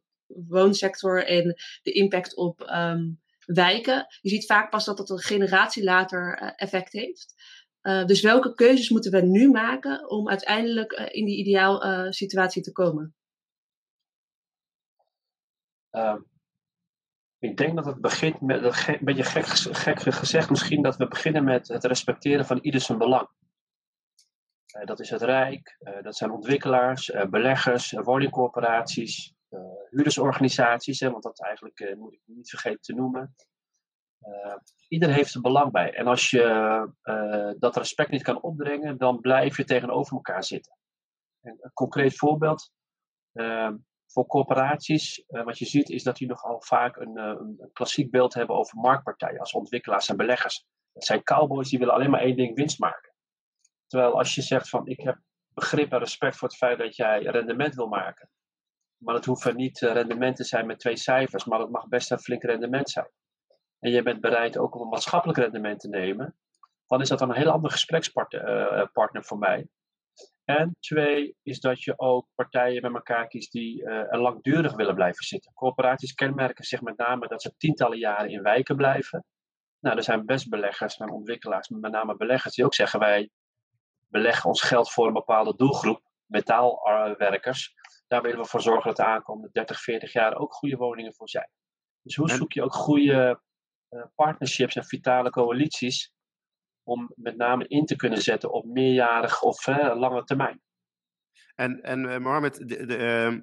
woonsector 0.49 1.27
en 1.27 1.55
de 1.83 1.93
impact 1.93 2.37
op 2.37 2.63
ehm, 2.63 3.09
wijken. 3.45 4.07
Je 4.21 4.29
ziet 4.29 4.47
vaak 4.47 4.71
pas 4.71 4.85
dat 4.85 4.97
dat 4.97 5.11
een 5.11 5.19
generatie 5.19 5.85
later 5.85 6.35
effect 6.57 6.93
heeft. 6.93 7.35
dus 8.07 8.21
welke 8.21 8.55
keuzes 8.55 8.89
moeten 8.89 9.11
we 9.11 9.21
nu 9.21 9.51
maken 9.51 10.11
om 10.11 10.29
uiteindelijk 10.29 10.93
in 10.93 11.25
die 11.25 11.39
ideaal 11.39 12.13
situatie 12.13 12.63
te 12.63 12.73
komen? 12.73 13.15
Ehm, 15.91 16.21
ik 17.41 17.57
denk 17.57 17.77
dat 17.77 17.85
het 17.85 18.01
begint 18.01 18.41
met, 18.41 18.87
een 18.89 18.99
beetje 19.01 19.25
gek, 19.25 19.47
gek 19.77 20.01
gezegd 20.01 20.51
misschien, 20.51 20.83
dat 20.83 20.97
we 20.97 21.09
beginnen 21.09 21.45
met 21.45 21.69
het 21.69 21.85
respecteren 21.85 22.47
van 22.47 22.59
ieder 22.59 22.81
zijn 22.81 22.99
belang. 22.99 23.29
Uh, 24.77 24.85
dat 24.85 25.01
is 25.01 25.11
het 25.11 25.23
Rijk, 25.23 25.77
uh, 25.81 26.03
dat 26.03 26.17
zijn 26.17 26.31
ontwikkelaars, 26.31 27.09
uh, 27.09 27.25
beleggers, 27.25 27.93
woningcorporaties, 27.93 29.35
huurdersorganisaties, 29.91 31.01
want 31.01 31.23
dat 31.23 31.41
eigenlijk 31.43 31.95
moet 31.99 32.13
ik 32.13 32.21
niet 32.25 32.51
vergeten 32.51 32.81
te 32.81 32.95
noemen. 32.95 33.35
ieder 34.89 35.13
heeft 35.13 35.35
er 35.35 35.41
belang 35.41 35.73
bij. 35.73 35.95
En 35.95 36.07
als 36.07 36.31
je 36.31 37.57
dat 37.59 37.77
respect 37.77 38.11
niet 38.11 38.23
kan 38.23 38.43
opbrengen, 38.43 38.99
dan 38.99 39.21
blijf 39.21 39.57
je 39.57 39.65
tegenover 39.65 40.13
elkaar 40.13 40.45
zitten. 40.45 40.77
een 41.41 41.71
concreet 41.73 42.17
voorbeeld 42.17 42.73
voor 44.13 44.27
corporaties, 44.27 45.25
uh, 45.29 45.45
wat 45.45 45.59
je 45.59 45.65
ziet, 45.65 45.91
is 45.91 46.03
dat 46.03 46.17
die 46.17 46.29
nogal 46.29 46.61
vaak 46.61 46.97
een, 46.97 47.17
uh, 47.17 47.25
een, 47.25 47.71
klassiek 47.73 48.11
beeld 48.11 48.35
hebben 48.35 48.57
over 48.57 48.79
marktpartijen 48.79 49.41
als 49.41 49.53
ontwikkelaars 49.53 50.09
en 50.09 50.17
beleggers. 50.17 50.67
Dat 50.93 51.05
zijn 51.05 51.23
cowboys 51.23 51.69
die 51.69 51.79
willen 51.79 51.95
alleen 51.95 52.11
maar 52.11 52.21
één 52.21 52.37
ding 52.37 52.57
winst 52.57 52.79
maken. 52.79 53.13
Terwijl 53.87 54.19
als 54.19 54.35
je 54.35 54.43
zegt 54.43 54.69
van 54.69 54.87
ik 54.87 55.01
heb 55.01 55.19
begrip 55.55 55.93
en 55.93 55.99
respect 55.99 56.37
voor 56.37 56.49
het 56.49 56.57
feit 56.57 56.79
dat 56.79 56.97
jij 56.97 57.23
rendement 57.23 57.75
wil 57.75 57.89
maken. 57.89 58.31
Maar 58.97 59.15
het 59.15 59.25
hoeft 59.25 59.55
niet 59.55 59.81
uh, 59.81 59.93
rendement 59.93 60.37
te 60.37 60.45
zijn 60.45 60.67
met 60.67 60.79
twee 60.79 60.97
cijfers, 60.97 61.45
maar 61.45 61.61
het 61.61 61.71
mag 61.71 61.89
best 61.89 62.11
een 62.11 62.19
flink 62.19 62.43
rendement 62.43 62.91
zijn. 62.91 63.11
En 63.79 63.91
je 63.91 64.03
bent 64.03 64.21
bereid 64.21 64.59
ook 64.59 64.75
om 64.75 64.83
een 64.83 64.89
maatschappelijk 64.89 65.39
rendement 65.39 65.81
te 65.81 65.89
nemen, 65.89 66.37
dan 66.87 67.01
is 67.01 67.09
dat 67.09 67.21
een 67.21 67.33
heel 67.33 67.51
andere 67.51 67.73
gesprekspartner 67.73 69.25
voor 69.25 69.39
mij 69.39 69.69
en 70.59 70.77
twee 70.81 71.37
is 71.43 71.61
dat 71.61 71.83
je 71.83 71.99
ook 71.99 72.27
partijen 72.35 72.83
bij 72.83 72.91
elkaar 72.91 73.27
kiest 73.27 73.53
die 73.53 73.83
uh, 73.83 73.89
er 73.89 74.21
langdurig 74.21 74.75
willen 74.75 74.95
blijven 74.95 75.25
zitten. 75.25 75.53
Corporaties 75.53 76.15
kenmerken 76.15 76.65
zich 76.65 76.81
met 76.81 76.97
name 76.97 77.29
dat 77.29 77.43
ze 77.43 77.55
tientallen 77.57 77.99
jaren 77.99 78.31
in 78.31 78.43
wijken 78.43 78.77
blijven. 78.77 79.25
Nou, 79.81 79.97
er 79.97 80.03
zijn 80.03 80.27
best 80.27 80.49
beleggers 80.49 80.97
en 80.97 81.11
ontwikkelaars, 81.11 81.69
met 81.69 81.93
name 81.93 82.17
beleggers, 82.17 82.55
die 82.55 82.65
ook 82.65 82.75
zeggen 82.75 83.01
wij 83.01 83.31
beleggen 84.09 84.49
ons 84.49 84.63
geld 84.63 84.93
voor 84.93 85.07
een 85.07 85.13
bepaalde 85.13 85.57
doelgroep, 85.57 86.03
metaalwerkers. 86.27 87.75
Daar 88.07 88.23
willen 88.23 88.39
we 88.39 88.45
voor 88.45 88.61
zorgen 88.61 88.87
dat 88.87 88.97
de 88.97 89.05
aankomende 89.05 89.49
30, 89.53 89.81
40 89.81 90.13
jaar 90.13 90.37
ook 90.37 90.53
goede 90.53 90.77
woningen 90.77 91.15
voor 91.15 91.29
zijn. 91.29 91.51
Dus 92.03 92.17
hoe 92.17 92.31
zoek 92.31 92.53
je 92.53 92.63
ook 92.63 92.75
goede 92.75 93.41
uh, 93.91 94.05
partnerships 94.15 94.77
en 94.77 94.85
vitale 94.85 95.31
coalities 95.31 96.13
om 96.83 97.13
met 97.15 97.37
name 97.37 97.69
in 97.69 97.85
te 97.85 97.97
kunnen 97.97 98.23
zetten 98.23 98.53
op 98.53 98.65
meerjarig 98.65 99.43
of 99.43 99.67
lange 99.95 100.25
termijn. 100.25 100.61
En, 101.55 101.83
en 101.83 102.05
uh, 102.05 102.19
Mohammed, 102.19 102.69
de, 102.69 102.87
de, 102.87 102.99
uh, 102.99 103.41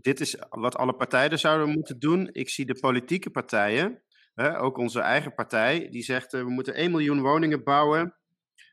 dit 0.00 0.20
is 0.20 0.36
wat 0.48 0.76
alle 0.76 0.94
partijen 0.94 1.38
zouden 1.38 1.68
moeten 1.68 1.98
doen. 1.98 2.28
Ik 2.32 2.48
zie 2.48 2.66
de 2.66 2.78
politieke 2.80 3.30
partijen, 3.30 4.02
ook 4.34 4.78
onze 4.78 5.00
eigen 5.00 5.34
partij, 5.34 5.88
die 5.90 6.02
zegt 6.02 6.34
uh, 6.34 6.40
we 6.40 6.50
moeten 6.50 6.74
1 6.74 6.90
miljoen 6.90 7.20
woningen 7.20 7.64
bouwen 7.64 8.16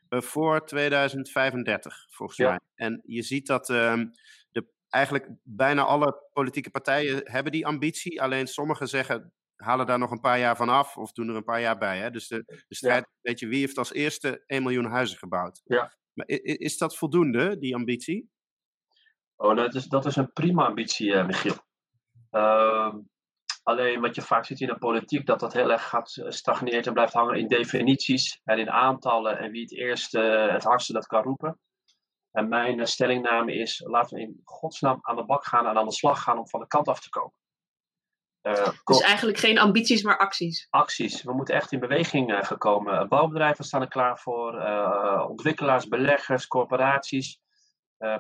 uh, 0.10 0.22
voor 0.22 0.66
2035, 0.66 2.06
volgens 2.10 2.38
ja. 2.38 2.50
mij. 2.50 2.60
En 2.76 3.02
je 3.06 3.22
ziet 3.22 3.48
dat 3.48 3.70
ehm, 3.70 4.06
de, 4.52 4.68
eigenlijk 4.90 5.30
bijna 5.44 5.84
alle 5.84 6.30
politieke 6.34 6.70
partijen 6.70 7.22
hebben 7.24 7.52
die 7.52 7.66
ambitie. 7.66 8.22
Alleen 8.22 8.48
sommigen 8.48 8.88
zeggen 8.88 9.34
halen 9.62 9.86
daar 9.86 10.00
nog 10.00 10.12
een 10.12 10.20
paar 10.20 10.40
jaar 10.40 10.56
van 10.56 10.70
af 10.70 10.98
of 10.98 11.12
doen 11.12 11.30
er 11.30 11.36
een 11.36 11.44
paar 11.44 11.62
jaar 11.62 11.78
bij. 11.78 11.98
Hè? 11.98 12.12
Dus 12.12 12.28
de, 12.28 12.44
de 12.46 12.76
strijd, 12.76 13.08
weet 13.22 13.40
je, 13.40 13.48
wie 13.48 13.60
heeft 13.60 13.78
als 13.78 13.94
eerste 13.94 14.44
1 14.46 14.64
miljoen 14.64 14.86
huizen 14.86 15.18
gebouwd? 15.18 15.62
Ja. 15.64 15.94
Maar 16.14 16.28
is, 16.28 16.78
dat 16.78 16.98
voldoende, 16.98 17.58
die 17.58 17.76
ambitie? 17.76 18.30
Oh, 19.36 19.56
dat 19.56 19.76
is, 19.76 19.86
dat 19.86 20.06
is 20.06 20.16
een 20.16 20.34
prima 20.34 20.66
ambitie, 20.66 21.08
uh, 21.08 21.26
Michiel. 21.26 21.56
Uh, 22.32 22.94
alleen 23.64 24.02
wat 24.02 24.16
je 24.16 24.22
vaak 24.22 24.46
ziet 24.46 24.62
in 24.62 24.68
de 24.68 24.78
politiek, 24.78 25.26
dat 25.26 25.40
dat 25.40 25.54
heel 25.54 25.72
erg 25.72 25.90
gaat 25.90 26.18
eh, 26.18 26.30
stagneert 26.30 26.88
en 26.88 26.94
blijft 26.94 27.14
hangen 27.14 27.40
in 27.40 27.48
definities 27.48 28.42
en 28.44 28.60
in 28.60 28.70
aantallen 28.70 29.40
en 29.40 29.52
wie 29.52 29.62
het 29.62 29.74
eerst 29.74 30.16
uh, 30.16 30.52
het 30.52 30.64
hardste 30.64 30.94
dat 30.94 31.08
kan 31.08 31.24
roepen. 31.24 31.60
En 32.32 32.48
mijn 32.50 32.88
stellingname 32.88 33.54
is, 33.54 33.82
laten 33.86 34.18
we 34.18 34.24
in 34.24 34.42
godsnaam 34.44 35.00
aan 35.02 35.16
de 35.16 35.26
bak 35.26 35.46
gaan 35.46 35.68
en 35.68 35.78
aan 35.78 35.86
de 35.86 35.94
slag 35.94 36.24
gaan 36.24 36.38
om 36.38 36.48
van 36.48 36.60
de 36.60 36.68
kant 36.68 36.88
af 36.88 37.00
te 37.00 37.10
komen. 37.10 37.34
Uh, 38.42 38.70
dus 38.84 39.02
eigenlijk 39.02 39.38
geen 39.38 39.60
ambities, 39.60 40.04
maar 40.04 40.18
acties. 40.18 40.68
Acties. 40.70 41.24
We 41.24 41.34
moeten 41.34 41.56
echt 41.56 41.72
in 41.72 41.80
beweging 41.80 42.32
uh, 42.32 42.44
gekomen. 42.44 43.08
Bouwbedrijven 43.08 43.66
staan 43.66 43.82
er 43.82 43.88
klaar 43.88 44.20
voor, 44.20 44.56
uh, 44.56 45.26
ontwikkelaars, 45.30 45.88
beleggers, 45.88 46.48
corporaties. 46.48 47.40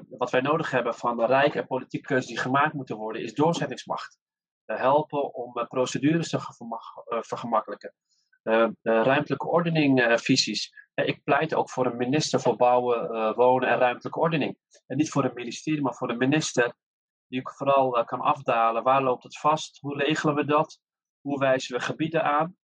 wat 0.09 0.31
wij 0.31 0.41
nodig 0.41 0.71
hebben 0.71 0.95
van 0.95 1.17
de 1.17 1.25
rijke 1.25 1.59
en 1.59 1.67
politieke 1.67 2.07
keuzes 2.07 2.27
die 2.27 2.39
gemaakt 2.39 2.73
moeten 2.73 2.95
worden, 2.95 3.21
is 3.21 3.33
doorzettingsmacht. 3.33 4.19
helpen 4.65 5.33
om 5.33 5.67
procedures 5.67 6.29
te 6.29 6.39
vergemakkelijken. 7.05 7.93
ruimtelijke 8.81 9.47
ordening 9.47 10.19
visies. 10.21 10.73
ik 10.93 11.23
pleit 11.23 11.53
ook 11.53 11.69
voor 11.69 11.85
een 11.85 11.97
minister 11.97 12.39
voor 12.39 12.55
bouwen, 12.55 13.35
wonen 13.35 13.69
en 13.69 13.77
ruimtelijke 13.77 14.19
ordening. 14.19 14.57
En 14.87 14.97
niet 14.97 15.09
voor 15.09 15.23
een 15.23 15.33
ministerie, 15.33 15.81
maar 15.81 15.95
voor 15.95 16.09
een 16.09 16.17
minister 16.17 16.73
die 17.31 17.39
ik 17.39 17.49
vooral 17.49 17.97
uh, 17.97 18.05
kan 18.05 18.19
afdalen. 18.19 18.83
Waar 18.83 19.03
loopt 19.03 19.23
het 19.23 19.37
vast? 19.37 19.77
Hoe 19.79 19.97
regelen 19.97 20.35
we 20.35 20.45
dat? 20.45 20.79
Hoe 21.21 21.39
wijzen 21.39 21.75
we 21.75 21.83
gebieden 21.83 22.23
aan? 22.23 22.55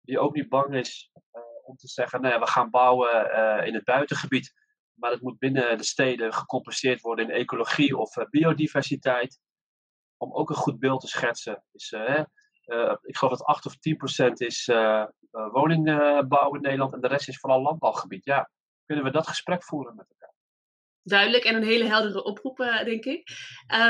Die 0.00 0.18
ook 0.18 0.34
niet 0.34 0.48
bang 0.48 0.74
is 0.74 1.10
uh, 1.14 1.42
om 1.62 1.76
te 1.76 1.88
zeggen, 1.88 2.20
nee, 2.20 2.38
we 2.38 2.46
gaan 2.46 2.70
bouwen 2.70 3.26
uh, 3.26 3.66
in 3.66 3.74
het 3.74 3.84
buitengebied. 3.84 4.52
Maar 4.94 5.10
het 5.10 5.22
moet 5.22 5.38
binnen 5.38 5.78
de 5.78 5.84
steden 5.84 6.32
gecompenseerd 6.32 7.00
worden 7.00 7.24
in 7.24 7.34
ecologie 7.34 7.96
of 7.96 8.14
biodiversiteit. 8.30 9.40
Om 10.16 10.34
ook 10.34 10.50
een 10.50 10.56
goed 10.56 10.78
beeld 10.78 11.00
te 11.00 11.06
schetsen. 11.06 11.64
Ik 13.02 13.16
geloof 13.16 13.38
dat 13.38 13.44
8 13.44 13.66
of 13.66 13.76
10 13.76 13.96
procent 13.96 14.40
is 14.40 14.70
woningbouw 15.30 16.54
in 16.54 16.60
Nederland 16.60 16.92
en 16.92 17.00
de 17.00 17.08
rest 17.08 17.28
is 17.28 17.38
vooral 17.38 17.62
landbouwgebied. 17.62 18.24
Ja, 18.24 18.50
kunnen 18.84 19.04
we 19.04 19.10
dat 19.10 19.26
gesprek 19.26 19.64
voeren 19.64 19.96
met 19.96 20.08
elkaar? 20.08 20.25
Duidelijk 21.06 21.44
en 21.44 21.54
een 21.54 21.64
hele 21.64 21.84
heldere 21.84 22.24
oproep, 22.24 22.60
uh, 22.60 22.84
denk 22.84 23.04
ik. 23.04 23.28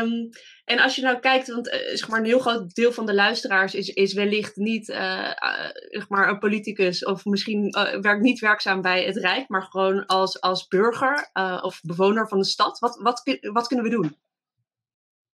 Um, 0.02 0.28
en 0.64 0.78
als 0.78 0.96
je 0.96 1.02
nou 1.02 1.18
kijkt, 1.18 1.48
want 1.48 1.68
uh, 1.68 1.74
zeg 1.74 2.08
maar 2.08 2.18
een 2.18 2.26
heel 2.26 2.38
groot 2.38 2.74
deel 2.74 2.92
van 2.92 3.06
de 3.06 3.14
luisteraars 3.14 3.74
is, 3.74 3.88
is 3.88 4.12
wellicht 4.12 4.56
niet 4.56 4.88
uh, 4.88 5.30
zeg 5.88 6.08
maar 6.08 6.28
een 6.28 6.38
politicus 6.38 7.04
of 7.04 7.24
misschien 7.24 7.70
werkt 8.00 8.22
niet 8.22 8.38
werkzaam 8.38 8.80
bij 8.80 9.04
het 9.04 9.16
Rijk, 9.16 9.48
maar 9.48 9.62
gewoon 9.62 10.06
als, 10.06 10.40
als 10.40 10.66
burger 10.66 11.30
of 11.62 11.80
bewoner 11.82 12.28
van 12.28 12.38
de 12.38 12.44
stad. 12.44 12.78
Wat, 12.78 12.98
wat, 13.02 13.38
wat 13.52 13.66
kunnen 13.66 13.84
we 13.84 13.90
doen? 13.90 14.16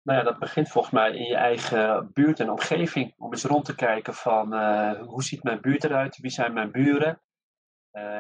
Nou 0.04 0.18
ja, 0.18 0.24
dat 0.24 0.40
begint 0.40 0.70
volgens 0.70 0.94
mij 0.94 1.16
in 1.16 1.26
je 1.26 1.36
eigen 1.36 2.10
buurt 2.14 2.40
en 2.40 2.50
omgeving. 2.50 3.14
Om 3.18 3.32
eens 3.32 3.44
rond 3.44 3.66
te 3.66 3.76
kijken 3.76 4.14
van 4.14 4.54
hoe 4.98 5.24
ziet 5.24 5.44
mijn 5.44 5.62
buurt 5.62 5.84
eruit? 5.84 6.18
Wie 6.18 6.32
zijn 6.32 6.54
mijn 6.54 6.72
buren? 6.72 7.22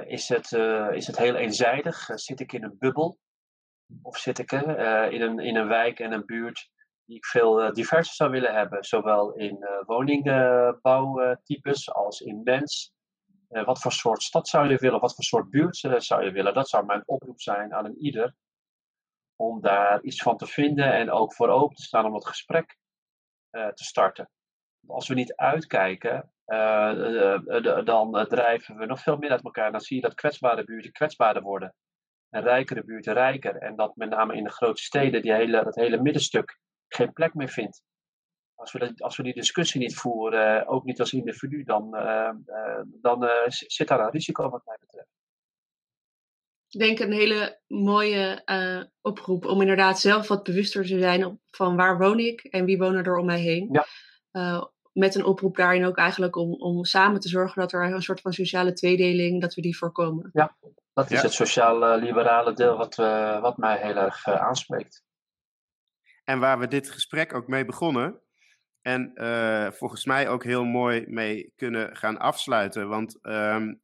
is, 0.05 0.29
het, 0.29 0.51
is 0.93 1.07
het 1.07 1.17
heel 1.17 1.35
eenzijdig? 1.35 2.09
zit 2.15 2.39
ik 2.39 2.53
in 2.53 2.63
een 2.63 2.75
bubbel? 2.79 3.19
Of 4.01 4.17
zit 4.17 4.39
ik 4.39 4.51
uh, 4.51 5.11
in, 5.11 5.21
een, 5.21 5.39
in 5.39 5.55
een 5.55 5.67
wijk 5.67 5.99
en 5.99 6.11
een 6.11 6.25
buurt 6.25 6.69
die 7.05 7.17
ik 7.17 7.25
veel 7.25 7.63
uh, 7.63 7.71
diverser 7.71 8.13
zou 8.13 8.31
willen 8.31 8.53
hebben. 8.53 8.83
Zowel 8.83 9.33
in 9.33 9.57
uh, 9.59 9.69
woningbouwtypes 9.85 11.93
als 11.93 12.19
in 12.19 12.41
mens. 12.43 12.93
wat 13.47 13.81
voor 13.81 13.91
soort 13.91 14.23
stad 14.23 14.47
zou 14.47 14.69
je 14.69 14.77
willen? 14.77 14.99
Wat 14.99 15.15
voor 15.15 15.23
soort 15.23 15.49
buurt 15.49 15.77
zou 15.97 16.23
je 16.23 16.31
willen? 16.31 16.53
Dat 16.53 16.69
zou 16.69 16.85
mijn 16.85 17.03
oproep 17.05 17.41
zijn 17.41 17.73
aan 17.73 17.85
een 17.85 17.97
ieder. 17.97 18.35
Om 19.35 19.61
daar 19.61 20.01
iets 20.01 20.21
van 20.21 20.37
te 20.37 20.47
vinden 20.47 20.93
en 20.93 21.11
ook 21.11 21.33
voor 21.33 21.49
open 21.49 21.75
te 21.75 21.83
staan 21.83 22.05
om 22.05 22.13
het 22.13 22.27
gesprek 22.27 22.77
te 23.49 23.83
starten. 23.83 24.29
Als 24.87 25.07
we 25.07 25.13
niet 25.13 25.35
uitkijken, 25.35 26.31
dan 27.83 28.25
drijven 28.27 28.77
we 28.77 28.85
nog 28.85 29.01
veel 29.01 29.17
meer 29.17 29.31
uit 29.31 29.43
elkaar. 29.43 29.71
Dan 29.71 29.81
zie 29.81 29.95
je 29.95 30.01
dat 30.01 30.13
kwetsbare 30.13 30.63
buurten 30.63 30.91
kwetsbaarder 30.91 31.41
worden 31.41 31.75
en 32.31 32.41
rijkere 32.41 32.83
buurten 32.83 33.13
rijker. 33.13 33.55
En 33.55 33.75
dat 33.75 33.95
met 33.95 34.09
name 34.09 34.35
in 34.35 34.43
de 34.43 34.49
grote 34.49 34.81
steden 34.81 35.21
die 35.21 35.33
hele, 35.33 35.63
dat 35.63 35.75
hele 35.75 36.01
middenstuk 36.01 36.59
geen 36.87 37.13
plek 37.13 37.33
meer 37.33 37.49
vindt. 37.49 37.83
Als 38.55 38.71
we, 38.71 38.79
dat, 38.79 39.01
als 39.01 39.17
we 39.17 39.23
die 39.23 39.33
discussie 39.33 39.81
niet 39.81 39.95
voeren, 39.95 40.67
ook 40.67 40.83
niet 40.83 40.99
als 40.99 41.13
individu, 41.13 41.63
dan, 41.63 41.95
uh, 41.95 42.29
uh, 42.45 42.81
dan 42.85 43.29
zit 43.47 43.87
daar 43.87 43.99
een 43.99 44.11
risico 44.11 44.49
wat 44.49 44.65
mij 44.65 44.77
betreft. 44.79 45.09
Ik 46.69 46.79
denk 46.79 46.99
een 46.99 47.11
hele 47.11 47.59
mooie 47.67 48.43
oproep 49.01 49.45
om 49.45 49.61
inderdaad 49.61 49.99
zelf 49.99 50.27
wat 50.27 50.43
bewuster 50.43 50.85
te 50.85 50.99
zijn 50.99 51.39
van 51.49 51.75
waar 51.75 51.97
woon 51.97 52.19
ik 52.19 52.43
en 52.43 52.65
wie 52.65 52.77
wonen 52.77 53.03
er 53.03 53.17
om 53.17 53.25
mij 53.25 53.39
heen. 53.39 53.69
Ja. 53.71 54.70
Met 54.91 55.15
een 55.15 55.25
oproep 55.25 55.55
daarin 55.55 55.85
ook 55.85 55.97
eigenlijk 55.97 56.35
om, 56.35 56.53
om 56.53 56.85
samen 56.85 57.19
te 57.19 57.29
zorgen 57.29 57.61
dat 57.61 57.71
er 57.71 57.83
een 57.83 58.01
soort 58.01 58.21
van 58.21 58.33
sociale 58.33 58.73
tweedeling, 58.73 59.41
dat 59.41 59.53
we 59.53 59.61
die 59.61 59.77
voorkomen. 59.77 60.29
Ja, 60.33 60.57
dat 60.93 61.11
is 61.11 61.21
het 61.21 61.33
sociaal-liberale 61.33 62.53
deel 62.53 62.77
wat, 62.77 62.97
uh, 62.97 63.41
wat 63.41 63.57
mij 63.57 63.77
heel 63.77 63.95
erg 63.95 64.27
uh, 64.27 64.35
aanspreekt. 64.35 65.03
En 66.23 66.39
waar 66.39 66.59
we 66.59 66.67
dit 66.67 66.89
gesprek 66.89 67.33
ook 67.33 67.47
mee 67.47 67.65
begonnen, 67.65 68.21
En 68.81 69.11
uh, 69.15 69.71
volgens 69.71 70.05
mij 70.05 70.29
ook 70.29 70.43
heel 70.43 70.63
mooi 70.63 71.05
mee 71.07 71.53
kunnen 71.55 71.95
gaan 71.95 72.17
afsluiten. 72.17 72.89
Want 72.89 73.19
um, 73.21 73.81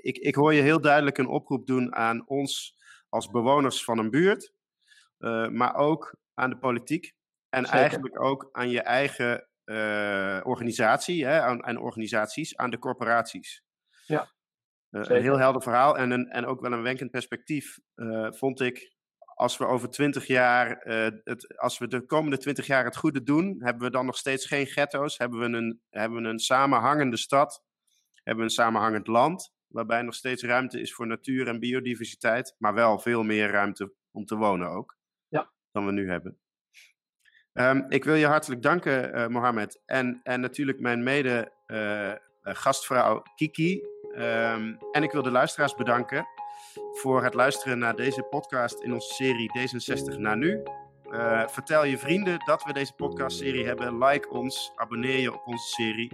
ik, 0.00 0.18
ik 0.18 0.34
hoor 0.34 0.54
je 0.54 0.62
heel 0.62 0.80
duidelijk 0.80 1.18
een 1.18 1.28
oproep 1.28 1.66
doen 1.66 1.94
aan 1.94 2.28
ons 2.28 2.76
als 3.08 3.30
bewoners 3.30 3.84
van 3.84 3.98
een 3.98 4.10
buurt. 4.10 4.52
Uh, 5.18 5.48
maar 5.48 5.74
ook 5.74 6.16
aan 6.34 6.50
de 6.50 6.58
politiek. 6.58 7.12
En 7.48 7.64
Zeker. 7.64 7.80
eigenlijk 7.80 8.20
ook 8.20 8.48
aan 8.52 8.70
je 8.70 8.82
eigen 8.82 9.47
uh, 9.68 10.40
organisatie, 10.42 11.26
hè, 11.26 11.40
aan, 11.40 11.64
aan, 11.64 11.76
organisaties, 11.76 12.56
aan 12.56 12.70
de 12.70 12.78
corporaties. 12.78 13.62
Ja. 14.06 14.32
een 14.90 15.22
heel 15.22 15.38
helder 15.38 15.62
verhaal 15.62 15.98
en, 15.98 16.10
een, 16.10 16.28
en 16.28 16.46
ook 16.46 16.60
wel 16.60 16.72
een 16.72 16.82
wenkend 16.82 17.10
perspectief, 17.10 17.78
vond 18.30 18.60
ik 18.60 18.96
als 19.38 19.56
we 19.56 19.66
over 19.66 19.90
twintig 19.90 20.26
jaar, 20.26 20.78
het, 21.24 21.58
als 21.58 21.78
we 21.78 21.88
de 21.88 22.06
komende 22.06 22.38
twintig 22.38 22.66
jaar 22.66 22.84
het 22.84 22.96
goede 22.96 23.22
doen, 23.22 23.56
hebben 23.58 23.82
we 23.82 23.90
dan 23.90 24.06
nog 24.06 24.16
steeds 24.16 24.46
geen 24.46 24.66
ghetto's? 24.66 25.18
Hebben 25.18 25.38
we 25.38 25.56
een, 25.56 25.82
hebben 25.90 26.22
we 26.22 26.28
een 26.28 26.38
samenhangende 26.38 27.16
stad? 27.16 27.64
Hebben 28.14 28.36
we 28.36 28.50
een 28.50 28.56
samenhangend 28.56 29.06
land? 29.06 29.52
Waarbij 29.66 30.02
nog 30.02 30.14
steeds 30.14 30.42
ruimte 30.42 30.80
is 30.80 30.94
voor 30.94 31.06
natuur 31.06 31.48
en 31.48 31.58
biodiversiteit, 31.58 32.54
maar 32.58 32.74
wel 32.74 32.98
veel 32.98 33.22
meer 33.22 33.50
ruimte 33.50 33.94
om 34.10 34.24
te 34.24 34.36
wonen 34.36 34.68
ook. 34.68 34.96
Ja. 35.28 35.52
Dan 35.70 35.86
we 35.86 35.92
nu 35.92 36.10
hebben. 36.10 36.38
Um, 37.60 37.86
ik 37.88 38.04
wil 38.04 38.14
je 38.14 38.26
hartelijk 38.26 38.62
danken, 38.62 39.18
uh, 39.18 39.26
Mohamed. 39.26 39.80
En, 39.86 40.20
en 40.22 40.40
natuurlijk 40.40 40.80
mijn 40.80 41.02
mede 41.02 41.52
uh, 41.66 42.10
gastvrouw 42.42 43.22
Kiki. 43.36 43.82
Um, 44.14 44.78
en 44.92 45.02
ik 45.02 45.12
wil 45.12 45.22
de 45.22 45.30
luisteraars 45.30 45.74
bedanken 45.74 46.26
voor 46.92 47.22
het 47.22 47.34
luisteren 47.34 47.78
naar 47.78 47.96
deze 47.96 48.22
podcast 48.22 48.80
in 48.80 48.92
onze 48.92 49.14
serie 49.14 49.50
D66 49.58 50.18
naar 50.18 50.36
nu. 50.36 50.62
Uh, 51.10 51.48
vertel 51.48 51.84
je 51.84 51.98
vrienden 51.98 52.38
dat 52.44 52.64
we 52.64 52.72
deze 52.72 52.92
podcastserie 52.92 53.66
hebben. 53.66 53.98
Like 54.04 54.28
ons, 54.28 54.72
abonneer 54.76 55.18
je 55.18 55.34
op 55.34 55.46
onze 55.46 55.68
serie. 55.68 56.10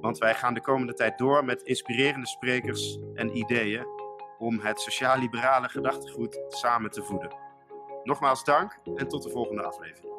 Want 0.00 0.18
wij 0.18 0.34
gaan 0.34 0.54
de 0.54 0.60
komende 0.60 0.94
tijd 0.94 1.18
door 1.18 1.44
met 1.44 1.62
inspirerende 1.62 2.26
sprekers 2.26 2.98
en 3.14 3.36
ideeën 3.36 3.86
om 4.38 4.60
het 4.60 4.80
sociaal-liberale 4.80 5.68
gedachtegoed 5.68 6.40
samen 6.48 6.90
te 6.90 7.02
voeden. 7.02 7.30
Nogmaals 8.04 8.44
dank 8.44 8.78
en 8.94 9.08
tot 9.08 9.22
de 9.22 9.30
volgende 9.30 9.62
aflevering. 9.62 10.17